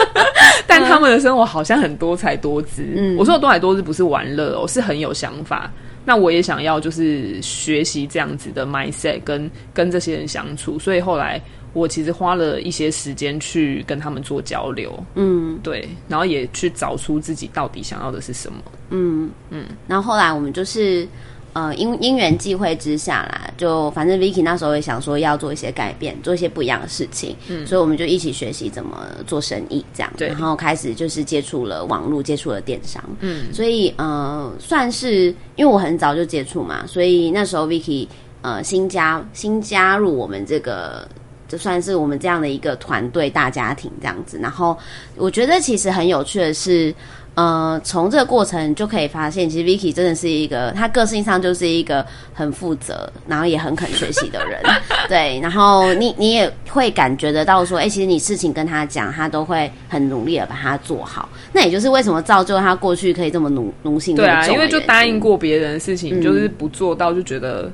[0.68, 2.84] 但他们的生活好像很多彩多姿。
[2.96, 5.72] 嗯，我说的多彩多姿不是玩乐哦，是很有想法。
[6.06, 10.78] 那我也想要就是学习这样子的 mindset，跟跟这些人相处。
[10.80, 11.40] 所以后来
[11.74, 14.92] 我其实花了一些时间去跟他们做交流。
[15.16, 18.60] 嗯，对，然后也去找出自己到底想要的是什么。
[18.90, 21.08] 嗯嗯，然后后来我们就是。
[21.54, 35.26] 呃，因因缘际会之下啦，就反正 Vicky 那时候也想说要做一些改变，做一些不一样的事情，嗯，所以我们就一起学习怎么做生意，这样，对，然后开始就是接触了网络，接触了电商，嗯，所以呃，算是
[35.58, 38.08] 因为我很早就接触嘛，所以那时候 Vicky
[38.44, 41.06] 呃新加新加入我们这个，
[41.52, 44.78] 就算是我们这样的一个团队大家庭这样子，然后
[45.18, 46.94] 我觉得其实很有趣的是。
[47.34, 54.62] 呃，从这个过程就可以发现，其实 Vicky 真的是一个，他个性上就是一个很负责，然后也很肯学习的人。
[55.08, 61.30] 对，然后你你也会感觉得到说，哎，其实你事情跟他讲，他都会很努力的把它做好。
[61.54, 64.14] 那也就是为什么造就他过去可以这么奴奴性。
[64.14, 67.72] 对啊，因为就答应过别人的事情，就是不做到，就觉得。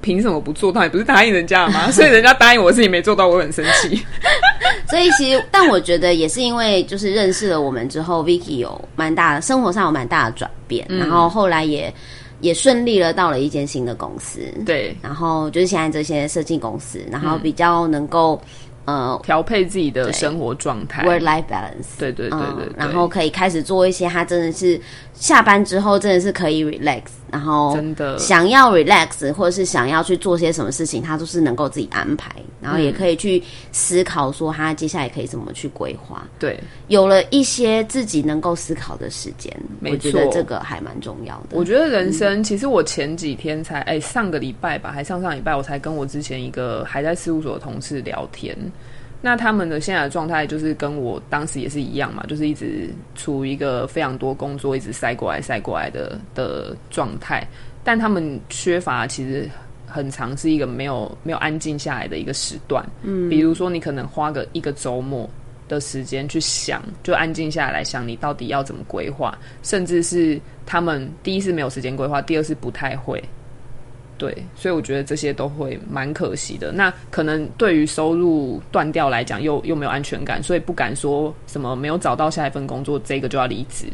[0.00, 0.82] 凭什么不做到？
[0.82, 1.90] 也不是答应人家吗？
[1.92, 4.00] 所以人家答应我的事情没做到，我很生气。
[4.88, 11.92] 所以其实，但我觉得也是因为就是认识了我们之后，Vicky 有蛮大的生活上有蛮大的转变，然后后来也
[12.40, 14.40] 也顺利了到了一间新的公司。
[14.64, 18.40] 对，然后就是现在这些设计公司，然后比较能够
[18.88, 21.98] 呃调配自己的生活状态，work life balance。
[21.98, 24.80] 对对对对，然后可以开始做一些他真的是
[25.12, 27.02] 下班之后真的是可以 relax。
[27.30, 36.26] 然后真的想要 relax，或者是想要去做些什么事情，他都是能够自己安排，然后也可以去思考说他接下来可以怎么去规划。
[36.38, 41.58] 对，有了一些自己能够思考的时间，我觉得这个还蛮重要的。
[41.58, 48.56] 我觉得人生其实我前几天才哎上个礼拜吧，还上上礼拜我才跟我之前一个还在事务所的同事聊天，
[49.20, 57.46] 那他们的现在的状态就是跟我当时也是一样嘛，就是一直处于一个非常多工作一直塞过来塞过来的的状态，
[57.82, 59.50] 但他们缺乏其实
[59.86, 62.84] 很长是一个没有没有安静下来的一个时段。
[63.02, 65.28] 嗯，比如说你可能花个一个周末
[65.66, 73.22] 的时间去想，就安静下来想你到底要怎么规划，甚至是他们第一是没有时间规划，第二是不太会。
[74.18, 76.72] 对，所以我觉得这些都会蛮可惜的。
[76.72, 83.86] 那可能对于收入断掉来讲，又又没有安全感，所以不敢说什么没有找到下一份工作，这个就要离职，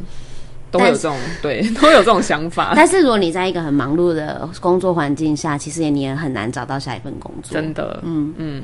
[0.71, 2.73] 都会有这种对，都会有这种想法。
[2.75, 7.53] 但是如果你在一个很忙碌的工作环境下，其实也你也很难找到下一份工作。
[7.53, 8.63] 真的，嗯嗯，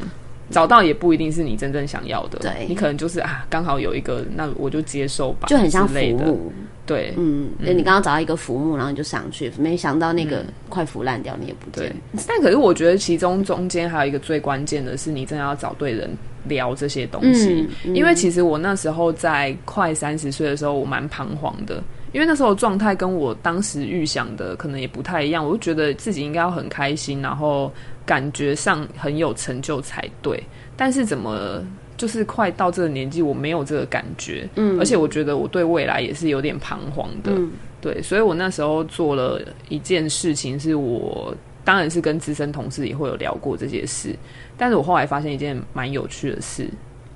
[0.50, 2.38] 找到也不一定是你真正想要的。
[2.38, 5.94] 对，你可能就是啊，刚好有一个，那我就接受吧，就很像服
[6.24, 6.50] 务。
[6.91, 11.95] 对，嗯，你刚刚找到一个浮木，然后你就上去，没想到那个快腐烂掉，你也不见。
[12.26, 16.11] 但可是我觉得其中中间还有一个最关键的是，你真的要找对人
[16.49, 17.64] 聊这些东西。
[17.95, 21.80] 因为其实我那时候在快三十岁的时候，我蛮彷徨的，
[22.12, 25.47] 因为那时候状态跟我当时预想的可能也不太一样。
[25.47, 27.72] 我就觉得自己应该要很开心，然后
[28.05, 30.43] 感觉上很有成就才对。
[30.76, 31.62] 但是怎么？
[32.01, 37.30] 就是快到这个年纪，我没有这个感觉，嗯，而且我觉得我对未来也是有点彷徨的，
[37.78, 39.38] 对，所以我那时候做了
[39.68, 44.16] 一件事情，是我当然是跟资深同事也会有聊过这些事，
[44.57, 46.66] 但是我后来发现一件蛮有趣的事，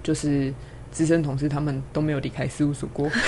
[0.03, 0.53] 就是
[0.93, 3.09] 资深同事他们都没有离开事务所过。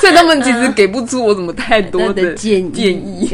[0.00, 3.28] 所以他们其实给不出我什么太多的建议。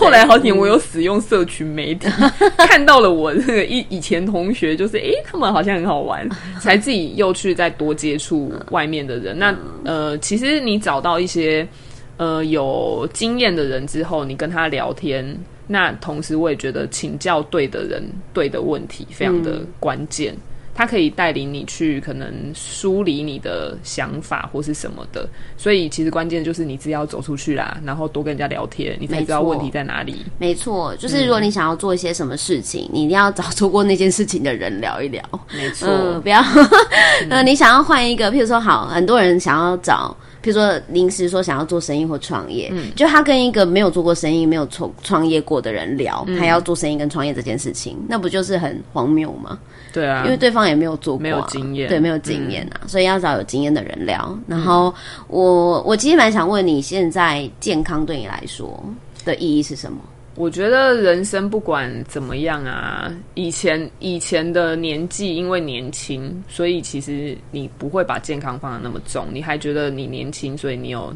[0.00, 2.08] 后来好险，我有使用社群媒体，
[2.56, 6.26] 看到了我那个以以前同学，就是哎，他们好像很好玩，
[6.58, 9.38] 才自己又去再多接触外面的人。
[9.38, 11.68] 那呃，其实你找到一些
[12.16, 20.34] 呃有经验的人之后，你跟他聊天，那同时我也觉得请教对的人、对的问题非常的关键。
[20.80, 25.28] 他可以带领你去可能梳理你的想法或是什么的，
[25.58, 30.24] 所以其实关键就是你自己要走出去啦，然后多跟人家聊天，你才知道问题在哪里。
[30.38, 35.22] 没错，就是如果你想要做一些什么事情，你一定要找做过那件事情的人聊一聊。
[35.54, 36.42] 没错，不要
[37.28, 40.16] 呃，你想要换一个，譬如说，好，很多人想要找。
[40.40, 49.58] 比如说，临时说想要做生意或创业，嗯，就他跟一个没有做过生意、没有创创业过的人聊，他要做生意跟创业这件事情，那不就是很荒谬吗？
[49.92, 54.38] 对啊，因为对方也没有做过，没有经验，对，没有经验啊，所以要找有经验的人聊。
[54.46, 54.94] 然后
[55.26, 58.82] 我我其实蛮想问你，现在健康对你来说
[59.24, 59.98] 的意义是什么？
[60.40, 71.14] 我觉得人生不管怎么样啊，以前以前的年纪因为年轻，所以其实你不会把健康放的那么重，你还觉得你年轻，所以你有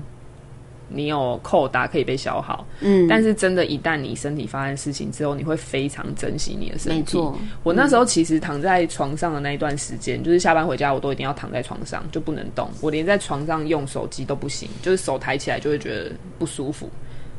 [0.90, 2.66] 你有扣打可以被消耗。
[2.80, 6.98] 嗯，但是真的，一旦你身体发生事情之后，你会非常珍惜你的身体。
[6.98, 16.90] 没错，我那时候其实躺在床上的那一段时间，就是下班回家，我都一定要躺在床上，就不能动，我连在床上用手机都不行，就是手抬起来就会觉得不舒服。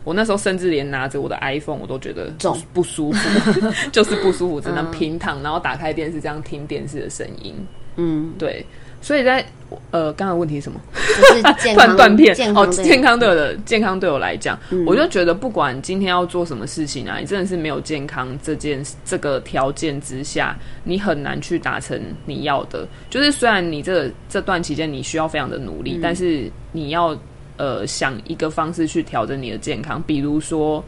[0.06, 2.32] 我那时候甚至连拿着我的 iPhone，我都觉得
[2.72, 3.30] 不舒服，
[3.92, 7.54] 就是不舒服，只能平躺，然后打开电视这样听电视的声音。
[7.98, 8.66] 嗯，对。
[9.02, 9.46] 所以在
[9.92, 10.82] 呃，刚刚问题是什么？
[11.76, 22.88] 断断片哦，健康对我的健康对我来讲，我就觉得不管今天要做什么事情啊，你真的是没有健康这件这个条件之下，你很难去达成你要的。
[23.08, 27.16] 就是虽然你这这段期间你需要非常的努力，但是你要。
[27.58, 30.84] 呃，想一个方式去调整你的健康，比如说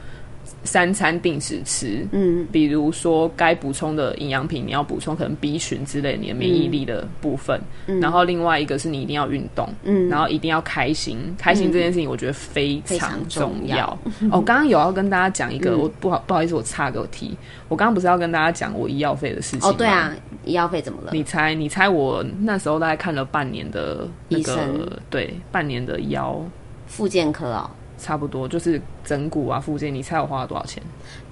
[0.63, 7.59] 三餐定时吃，嗯，比如说该补充的营养品你要补充，可能 B 群之类你的免疫力的部分。
[8.01, 13.87] 然后另外一个是你一定要运动，嗯，然后一定要开心，开心这件事情我觉得非常重要。
[14.31, 17.37] 哦， 刚刚有要跟大家讲一个，我不好不好意思，我岔个题，
[17.67, 19.69] 我刚刚不是要跟大家讲我医药费的事情？
[19.69, 20.13] 哦，对啊，
[20.45, 21.11] 医药费怎么了？
[21.13, 26.41] 你猜，你猜我那时候大概看了半年的那个，对，半年的腰。
[26.87, 27.69] 复健科哦，
[27.99, 29.93] 差不多就是整骨啊，复健。
[29.93, 30.81] 你猜我花了多少钱？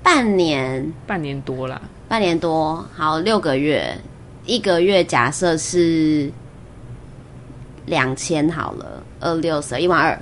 [0.03, 2.85] 半年，半年多啦，半年多。
[2.93, 3.97] 好，六个月，
[4.45, 6.31] 一个月假设是
[7.85, 10.19] 两千好了，二六十一万二。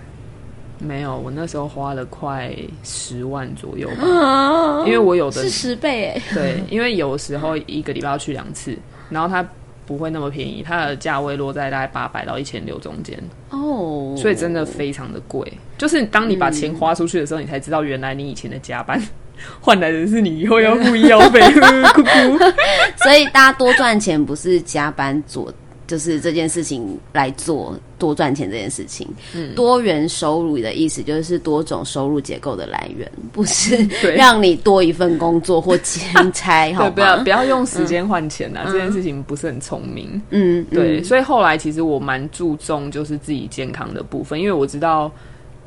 [0.80, 2.54] 没有，我那时候花了快
[2.84, 6.22] 十万左右吧，因为我有的是十倍哎。
[6.34, 8.78] 对，因为有时候 一个礼拜要去两次，
[9.10, 9.46] 然后他。
[9.86, 13.18] 不会那么便宜，它的价位落在大概八百到一千六中间
[13.50, 15.52] 哦，所以真的非常的贵。
[15.78, 19.02] 就是当你把钱花出去的时候，你才知道原来你以前的加班
[19.60, 21.42] 换来的是你以后要付医药费。
[23.04, 25.54] 所以大家多赚钱不是加班做，
[25.86, 27.78] 就是这件事情来做。
[28.04, 29.08] 多赚钱这件事情。
[29.34, 33.78] 嗯，多元收入的意思就是多种收入结构的来源， 不是
[34.14, 40.22] 让你多一份工作或兼差， 好对，不要不要用时间换钱啊，这件事情不是很聪明。
[40.32, 45.10] 嗯，对，嗯所以后来其实我蛮注重就是自己健康的部分，因为我知道，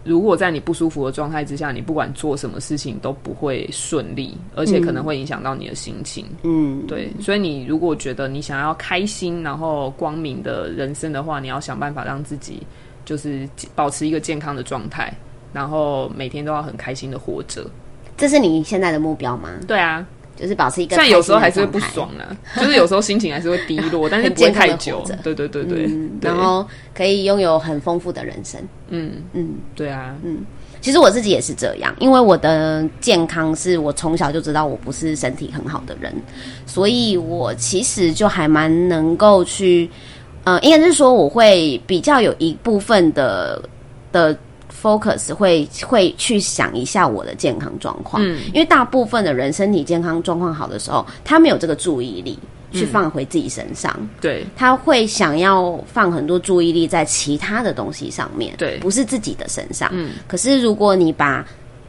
[0.06, 6.24] 如果在你不舒服的状态之下，你不管做什么事情都不会顺利，而且可能会影响到你的心情。
[6.44, 12.62] 嗯，对，所以你如果觉得你想要开心，然后光明的人生的话，你要想办法让自己
[13.04, 15.12] 就是保持一个健康的状态，
[15.52, 17.66] 然后每天都要很开心的活着。
[18.16, 19.50] 这是你现在的目标吗？
[19.68, 20.06] 对啊，
[20.36, 21.80] 就是保持一个虽然有时候还是会不。
[21.80, 25.02] 爽啦，就是有时候心情还是会低落， 但是不会太久。
[25.22, 28.60] 对对对对，嗯，对然后可以拥有很丰富的人生。
[28.88, 30.44] 嗯嗯，对啊，嗯
[30.80, 36.12] 其实我自己也是这样，因为我的健康是我从小就知道我不是身体很好的人，
[36.66, 39.88] 所以我其实就还蛮能够去，
[40.44, 43.60] 呃，应该是说我会比较有一部分的
[44.12, 44.36] 的
[44.86, 52.38] focus 会会去想一下我的健康状况，嗯因为大部分的人身体健康状况好的时候，他没有这个注意力
[52.70, 54.08] 去放回自己身上。
[54.20, 59.90] 对他会想要放很多注意力在其他的东西上面，对不是自己的身上。
[59.92, 61.44] 嗯，可是如果你把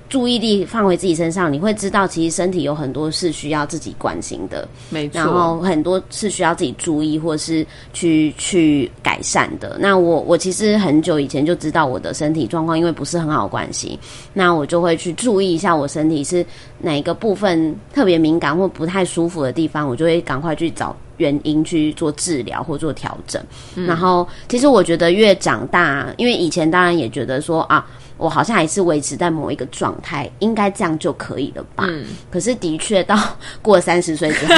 [0.10, 5.20] 注意力放回自己身上，你会知道其实身体有很多是需要自己关心的，没错。
[5.20, 9.78] 然后很多是需要自己注意或是去去改善的。
[9.80, 14.00] 那我我其实很久以前就知道我的身体状况，因为不是很好关系，
[14.34, 16.46] 那我就会去注意一下我身体是
[16.80, 20.96] 哪一个部分特别敏感或不太舒服的地方，我就会赶快去找。
[21.18, 23.44] 原因去做治疗或做调整，
[23.88, 27.84] 然后其实我觉得越长大，因为以前当然也觉得说啊，
[28.18, 31.86] 我好像还是维持在某一个状态，应该这样就可以了吧？
[31.88, 32.06] 嗯。
[32.32, 33.18] 可是的确到
[33.62, 34.56] 过三十岁之后，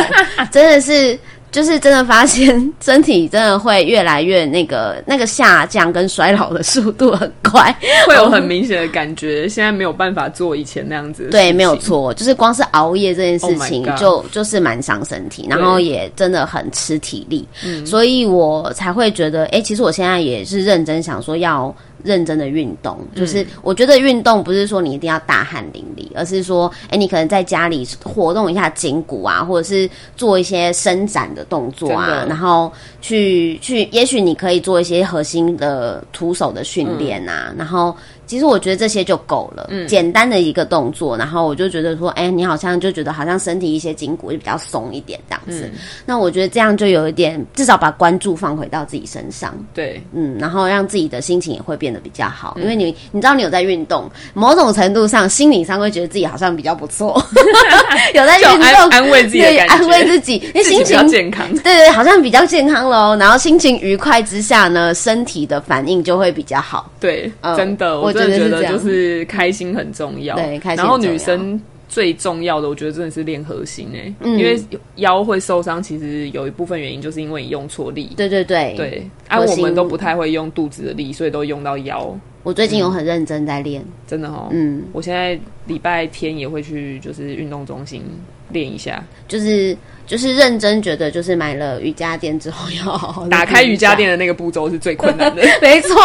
[0.52, 1.18] 真的是
[1.52, 7.76] 就是真的发现身体真的会越来越那个那个下降跟衰老的速度很快，
[8.08, 11.28] 会有很明显的感觉，现在没有办法做以前那样子。
[11.32, 17.84] 对，没有错，就是光是熬夜这件事 Oh 情就就是蛮伤身体，然后也真的很吃体力，嗯。
[17.84, 32.72] 所以我才会觉得，哎、其实我现在也是认真想说要认真的运动，嗯就是我觉得运动不是说你一定要大汗淋漓，而是说，哎、你可能在家里活动一下筋骨啊，或者是做一些伸展的动作啊，然后
[33.02, 37.96] 去去，也许你可以做一些核心的徒手的训练嗯啊，然后。
[38.30, 45.68] 其实我觉得这些就够了，简单的一个动作，然后我就觉得说，哎、你好像就觉得好像身体一些筋骨就比较松一点这样子。
[46.06, 57.20] 那我觉得这样就有一点，至少把关注放回到自己身上，对嗯，然后让自己的心情也会变得比较好，嗯因为你你知道你有在运动，某种程度上心理上会觉得自己好像比较不错，
[58.14, 61.52] 有在运就动安安慰自己安慰自己，因心情健康。
[61.58, 63.16] 对对，好像比较健康喽。
[63.16, 66.92] 然后心情愉快之下呢，身体的反应就会比较好。
[67.00, 70.36] 对，嗯真的，我真的觉得就是开心很重要。
[70.36, 74.38] 对开心然后女生最重要的，我觉得真的是练核心诶、嗯。
[74.38, 74.60] 因为
[74.98, 78.12] 腰会受伤，其实有一部分原因就是因为你用错力。
[78.16, 84.50] 对对对，对，啊，我们都不太会用肚子的力，所以都用到腰，我最近有很认真在练，真的哦。
[84.52, 88.04] 嗯，我现在礼拜天也会去，就是运动中心
[88.50, 89.76] 练一下，就是
[90.06, 95.42] 就是认真觉得，就是买了瑜伽垫之后要好好打开瑜伽练垫的那个步骤是最困难的。
[95.62, 95.96] 没错，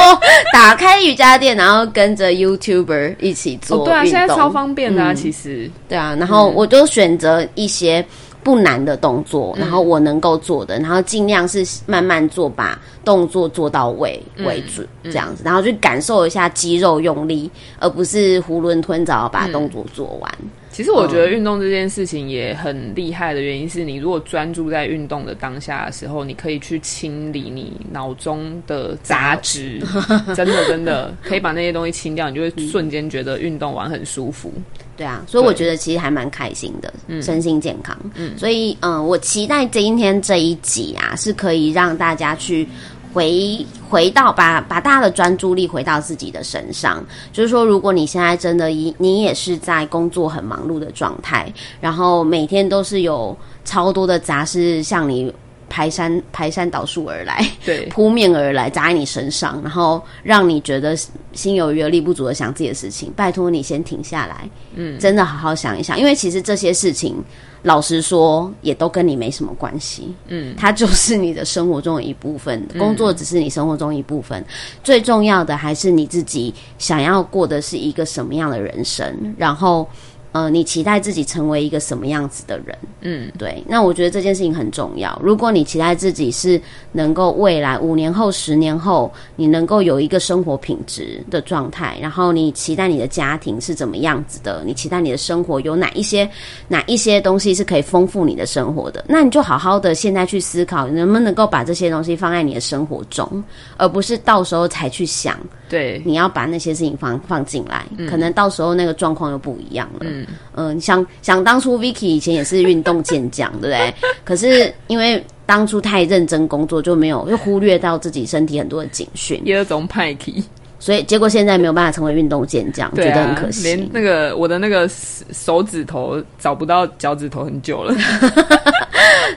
[0.52, 5.16] 打开瑜伽垫，然后跟着 YouTuber 一起做、哦，对啊，现在超方便的啊，嗯。
[5.16, 5.70] 其实。
[5.88, 8.04] 对啊，然后我就选择一些
[8.42, 20.30] 不难的动作，然后我能够做的，然后尽量是慢慢做，把动作做到位为准，这样子，然后去感受一下肌肉用力，而不是囫囵吞枣把动作做完。
[20.74, 29.80] 其实我觉得运动这件事情也很厉害的原因是你如果专注在运动的当下的时候，你可以去清理你脑中的杂质，
[30.34, 34.52] 真的真的可以把那些东西清掉，你就会瞬间觉得运动完很舒服。
[34.96, 37.96] 对啊，所以我觉得其实还蛮开心的，身心健康。
[38.14, 42.66] 嗯，所以嗯，我期待今天这一集啊，是可以让大家去
[43.14, 47.02] 回回到把把大家的专注力回到自己的身上。
[47.32, 51.50] 就是说，如果你现在真的一你也是在工作很忙碌的状态，
[51.80, 53.34] 然后每天都是有
[53.64, 55.32] 超多的杂事向你
[55.70, 60.96] 排山排山倒树而来，对， 扑面而来砸在你身上，然后让你觉得
[61.32, 67.16] 心有余而力不足的想自己的事情，拜托你先停下来，嗯，真的好好想一想，因为其实这些事情，
[67.64, 74.44] 老实说，也都跟你没什么关系，嗯，它就是你的生活中的一部分，工作只是你生活中一部分，
[74.84, 79.88] 最重要的还是你自己想要过的是一个什么样的人生，然后。
[80.34, 82.76] 呃，你期待自己成为一个什么样子的人？
[83.02, 83.62] 嗯，对。
[83.68, 85.16] 那我觉得这件事情很重要。
[85.22, 86.60] 如果你期待自己是
[86.90, 96.28] 能够未来五年后、十年后，你能够有一个生活品质的状态，然后你期待你的家庭是怎么样子的，你期待你的生活有哪一些
[96.66, 103.44] 哪一些东西是可以丰富你的生活的，那你就好好的现在去思考，能不能够把这些东西放在你的生活中，
[103.76, 105.38] 而不是到时候才去想。
[105.68, 110.00] 对，你要把那些事情放放进来，可能到时候那个状况又不一样了。
[110.02, 110.23] 嗯
[110.54, 113.94] 嗯，想想当初 Vicky 以前也是运动健将，对不对？
[114.24, 120.42] 可是因为当初太认真工作，就没有又忽略到自己身体很多的警讯，第二种派气，
[120.78, 123.62] 所以结果现在没有办法成为运动健将，觉得很可惜。
[123.64, 124.88] 连那个我的那个
[125.32, 127.94] 手指头找不到脚趾头很久了。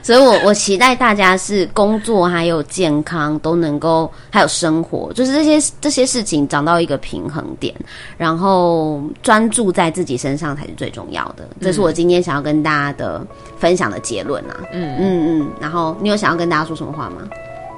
[0.02, 7.74] 所以，我我期待大家是工作还有健康都能够，还有生活，就是这些这些事情找到一个平衡点，
[8.16, 11.48] 然后专注在自己身上才是最重要的。
[11.60, 13.26] 这是我今天想要跟大家的
[13.58, 14.56] 分享的结论啊。
[14.72, 15.50] 嗯嗯嗯。
[15.60, 17.28] 然后，你有想要跟大家说什么话吗？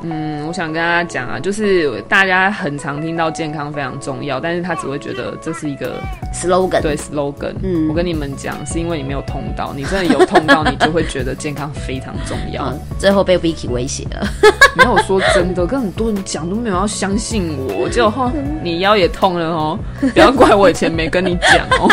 [0.02, 6.00] 嗯，我想跟大家讲啊，就是大家很常听到健康非常重要，但是他只会觉得这是一个
[6.34, 7.54] slogan，对 slogan。
[7.62, 12.72] 嗯，我跟你们讲，是因为你没有痛到，你真的有痛到，你就会觉得健康非常重要。
[12.98, 14.26] 最后被 Vicky 威胁了，
[14.76, 18.30] 没有说真的，跟很多人讲都没有要相信我，结果后
[18.62, 19.78] 你腰也痛了哦，
[20.14, 21.88] 不要怪我以前没跟你讲哦。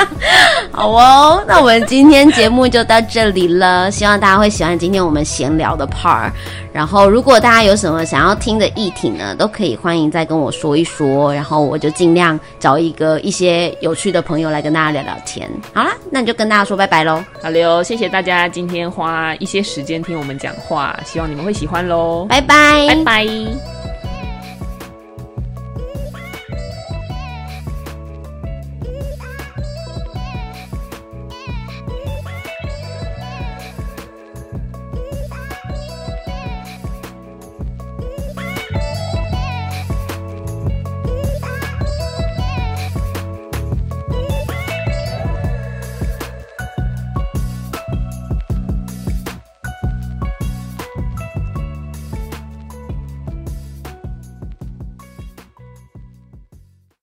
[0.71, 6.31] 好哦，那我们今天节目就到这里了，希望大家会喜欢今天我们闲聊的 part。
[6.71, 15.49] 然后，如果大家有什么想要听的议题呢，都可以欢迎再跟我说一说，然后我就尽量找一个一些有趣的朋友来跟大家聊聊天。
[15.73, 17.23] 好啦，那你就跟大家说拜拜喽。
[17.41, 22.25] 好哟，谢谢大家今天花一些时间听我们讲话，希望你们会喜欢喽。
[22.29, 23.96] 拜拜，拜拜。